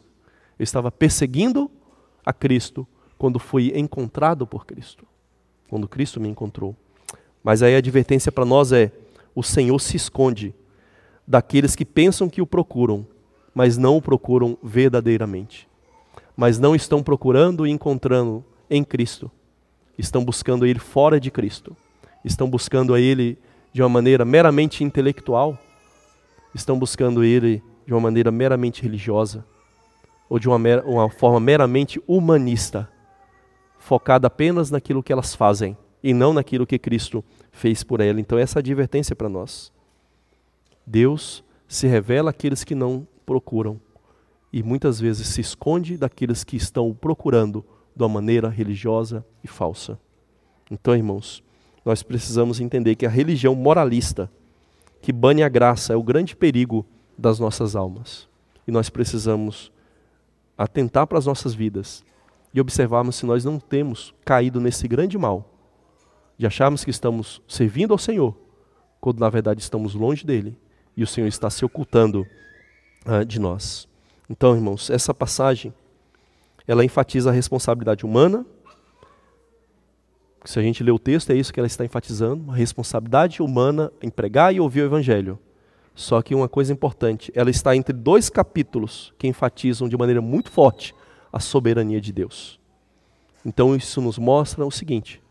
Eu 0.57 0.63
estava 0.63 0.91
perseguindo 0.91 1.69
a 2.25 2.33
Cristo 2.33 2.87
quando 3.19 3.37
fui 3.37 3.71
encontrado 3.75 4.47
por 4.47 4.65
Cristo, 4.65 5.05
quando 5.69 5.87
Cristo 5.87 6.19
me 6.19 6.27
encontrou. 6.27 6.75
Mas 7.43 7.61
aí 7.61 7.75
a 7.75 7.77
advertência 7.77 8.31
para 8.31 8.45
nós 8.45 8.71
é: 8.71 8.91
o 9.35 9.43
Senhor 9.43 9.77
se 9.77 9.95
esconde 9.95 10.55
daqueles 11.27 11.75
que 11.75 11.85
pensam 11.85 12.27
que 12.27 12.41
o 12.41 12.47
procuram, 12.47 13.05
mas 13.57 13.75
não 13.75 13.97
o 13.97 14.01
procuram 14.03 14.55
verdadeiramente. 14.61 15.67
Mas 16.35 16.59
não 16.59 16.75
estão 16.75 17.01
procurando 17.01 17.65
e 17.65 17.71
encontrando 17.71 18.45
em 18.69 18.83
Cristo. 18.83 19.31
Estão 19.97 20.23
buscando 20.23 20.63
Ele 20.63 20.77
fora 20.77 21.19
de 21.19 21.31
Cristo. 21.31 21.75
Estão 22.23 22.47
buscando 22.47 22.93
a 22.93 23.01
Ele 23.01 23.35
de 23.73 23.81
uma 23.81 23.89
maneira 23.89 24.23
meramente 24.23 24.83
intelectual. 24.83 25.57
Estão 26.53 26.77
buscando 26.77 27.23
Ele 27.23 27.63
de 27.83 27.95
uma 27.95 27.99
maneira 27.99 28.29
meramente 28.29 28.83
religiosa. 28.83 29.43
Ou 30.29 30.37
de 30.37 30.47
uma, 30.47 30.59
uma 30.85 31.09
forma 31.09 31.39
meramente 31.39 31.99
humanista. 32.07 32.87
Focada 33.79 34.27
apenas 34.27 34.69
naquilo 34.69 35.01
que 35.01 35.11
elas 35.11 35.33
fazem 35.33 35.75
e 36.03 36.13
não 36.13 36.31
naquilo 36.31 36.67
que 36.67 36.77
Cristo 36.77 37.25
fez 37.51 37.81
por 37.81 38.01
ela. 38.01 38.19
Então, 38.21 38.37
essa 38.37 38.59
é 38.59 38.61
advertência 38.61 39.15
para 39.15 39.27
nós. 39.27 39.73
Deus 40.85 41.43
se 41.67 41.87
revela 41.87 42.29
àqueles 42.29 42.63
que 42.63 42.75
não 42.75 43.07
procuram 43.27 43.79
e 44.51 44.63
muitas 44.63 44.99
vezes 44.99 45.27
se 45.27 45.41
esconde 45.41 45.97
daqueles 45.97 46.45
que 46.45 46.55
estão 46.55 46.93
procurando 46.93 47.63
de 47.93 48.01
uma 48.01 48.09
maneira 48.09 48.47
religiosa 48.47 49.23
e 49.43 49.47
falsa. 49.47 49.99
Então, 50.71 50.95
irmãos, 50.95 51.43
nós 51.85 52.01
precisamos 52.01 52.59
entender 52.61 52.95
que 52.95 53.05
a 53.05 53.09
religião 53.09 53.53
moralista, 53.53 54.31
que 55.01 55.11
bane 55.11 55.43
a 55.43 55.49
graça, 55.49 55.93
é 55.93 55.95
o 55.95 56.01
grande 56.01 56.35
perigo 56.35 56.85
das 57.17 57.37
nossas 57.37 57.75
almas. 57.75 58.29
E 58.65 58.71
nós 58.71 58.89
precisamos 58.89 59.71
atentar 60.57 61.05
para 61.05 61.17
as 61.17 61.25
nossas 61.25 61.53
vidas 61.53 62.03
e 62.53 62.61
observarmos 62.61 63.17
se 63.17 63.25
nós 63.25 63.43
não 63.43 63.59
temos 63.59 64.13
caído 64.23 64.59
nesse 64.61 64.87
grande 64.87 65.17
mal 65.17 65.53
de 66.37 66.45
acharmos 66.45 66.83
que 66.85 66.91
estamos 66.91 67.41
servindo 67.47 67.91
ao 67.91 67.97
Senhor, 67.97 68.37
quando 69.01 69.19
na 69.19 69.29
verdade 69.29 69.61
estamos 69.61 69.95
longe 69.95 70.25
dele 70.25 70.57
e 70.95 71.03
o 71.03 71.07
Senhor 71.07 71.27
está 71.27 71.49
se 71.49 71.65
ocultando 71.65 72.25
uh, 73.07 73.25
de 73.25 73.39
nós. 73.39 73.87
Então, 74.29 74.55
irmãos, 74.55 74.89
essa 74.89 75.13
passagem 75.13 75.73
ela 76.67 76.83
enfatiza 76.83 77.29
a 77.29 77.33
responsabilidade 77.33 78.05
humana. 78.05 78.45
Se 80.43 80.59
a 80.59 80.61
gente 80.61 80.83
lê 80.83 80.91
o 80.91 80.99
texto, 80.99 81.31
é 81.31 81.35
isso 81.35 81.53
que 81.53 81.59
ela 81.59 81.67
está 81.67 81.85
enfatizando: 81.85 82.51
a 82.51 82.55
responsabilidade 82.55 83.41
humana 83.41 83.91
em 84.01 84.09
pregar 84.09 84.53
e 84.53 84.59
ouvir 84.59 84.81
o 84.81 84.85
Evangelho. 84.85 85.39
Só 85.95 86.21
que 86.21 86.35
uma 86.35 86.47
coisa 86.47 86.71
importante, 86.71 87.31
ela 87.33 87.49
está 87.49 87.75
entre 87.75 87.91
dois 87.91 88.29
capítulos 88.29 89.13
que 89.17 89.27
enfatizam 89.27 89.89
de 89.89 89.97
maneira 89.97 90.21
muito 90.21 90.51
forte 90.51 90.93
a 91.33 91.39
soberania 91.39 91.99
de 91.99 92.11
Deus. 92.11 92.59
Então, 93.43 93.75
isso 93.75 93.99
nos 94.01 94.17
mostra 94.17 94.65
o 94.65 94.71
seguinte: 94.71 95.21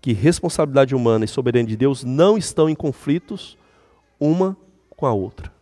que 0.00 0.12
responsabilidade 0.12 0.94
humana 0.94 1.24
e 1.24 1.28
soberania 1.28 1.68
de 1.68 1.76
Deus 1.76 2.04
não 2.04 2.36
estão 2.36 2.68
em 2.68 2.74
conflitos 2.74 3.56
uma 4.18 4.56
com 4.90 5.06
a 5.06 5.12
outra. 5.12 5.59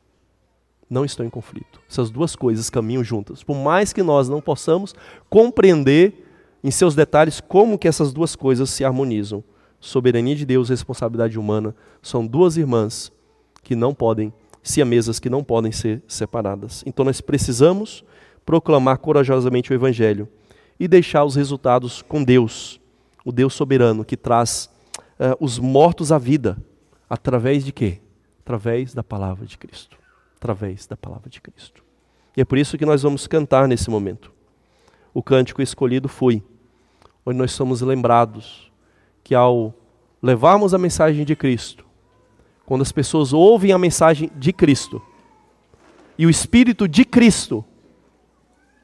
Não 0.89 1.05
estão 1.05 1.25
em 1.25 1.31
conflito. 1.31 1.81
Essas 1.89 2.11
duas 2.11 2.35
coisas 2.35 2.71
caminham 2.71 3.05
juntas. 3.05 3.43
Por 3.43 3.57
mais 3.57 3.93
que 3.93 4.03
nós 4.03 4.29
não 4.29 4.41
possamos 4.41 4.95
compreender 5.29 6.27
em 6.65 6.71
seus 6.71 6.95
detalhes 6.95 7.41
como 7.41 7.79
que 7.79 7.87
essas 7.87 8.13
duas 8.13 8.35
coisas 8.35 8.71
se 8.71 8.85
harmonizam. 8.85 9.45
Soberania 9.81 10.35
de 10.35 10.45
Deus 10.45 10.69
e 10.69 10.73
responsabilidade 10.73 11.39
humana 11.39 11.75
são 12.03 12.27
duas 12.27 12.57
irmãs 12.57 13.13
que 13.63 13.77
não 13.77 13.95
podem, 13.95 14.33
siamesas 14.63 15.21
que 15.21 15.31
não 15.31 15.45
podem 15.45 15.71
ser 15.71 16.03
separadas. 16.09 16.83
Então 16.87 17.05
nós 17.05 17.21
precisamos 17.21 18.03
proclamar 18.45 18.99
corajosamente 18.99 19.73
o 19.73 19.75
evangelho 19.75 20.29
e 20.81 20.89
deixar 20.89 21.25
os 21.25 21.37
resultados 21.37 22.03
com 22.03 22.25
Deus 22.25 22.81
o 23.29 23.33
Deus 23.33 23.53
soberano 23.53 24.07
que 24.07 24.17
traz 24.17 24.71
uh, 25.21 25.37
os 25.39 25.59
mortos 25.59 26.11
à 26.11 26.17
vida. 26.17 26.57
Através 27.11 27.63
de 27.63 27.73
quê? 27.73 28.01
Através 28.41 28.95
da 28.95 29.03
palavra 29.03 29.45
de 29.45 29.59
Cristo. 29.59 29.99
Através 30.39 30.87
da 30.87 30.97
palavra 30.97 31.29
de 31.29 31.41
Cristo. 31.41 31.85
E 32.37 32.41
é 32.41 32.45
por 32.45 32.57
isso 32.57 32.79
que 32.79 32.87
nós 32.87 33.03
vamos 33.03 33.27
cantar 33.27 33.67
nesse 33.67 33.91
momento. 33.91 34.33
O 35.13 35.21
cântico 35.21 35.61
escolhido 35.61 36.09
foi, 36.09 36.41
onde 37.27 37.37
nós 37.37 37.51
somos 37.51 37.81
lembrados 37.81 38.71
que 39.25 39.35
ao 39.35 39.75
levarmos 40.23 40.73
a 40.73 40.79
mensagem 40.79 41.25
de 41.25 41.35
Cristo, 41.35 41.85
quando 42.65 42.83
as 42.83 42.93
pessoas 42.93 43.33
ouvem 43.33 43.73
a 43.73 43.79
mensagem 43.79 44.31
de 44.37 44.53
Cristo, 44.53 45.03
e 46.17 46.25
o 46.25 46.31
Espírito 46.31 46.87
de 46.87 47.05
Cristo 47.05 47.65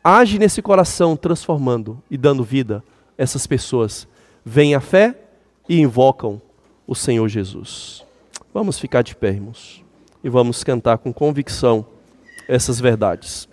age 0.03 0.39
nesse 0.39 0.61
coração, 0.61 1.17
transformando 1.17 2.03
e 2.11 2.17
dando 2.17 2.43
vida 2.43 2.83
essas 3.17 3.47
pessoas 3.47 4.09
vem 4.45 4.75
a 4.75 4.81
fé 4.81 5.17
e 5.69 5.81
invocam 5.81 6.43
o 6.87 6.95
Senhor 6.95 7.29
Jesus. 7.29 8.05
Vamos 8.53 8.79
ficar 8.79 9.03
de 9.03 9.15
pé, 9.15 9.29
irmãos, 9.29 9.84
e 10.25 10.29
vamos 10.31 10.65
cantar 10.65 10.97
com 10.97 11.13
convicção 11.13 11.85
essas 12.49 12.81
verdades. 12.81 13.47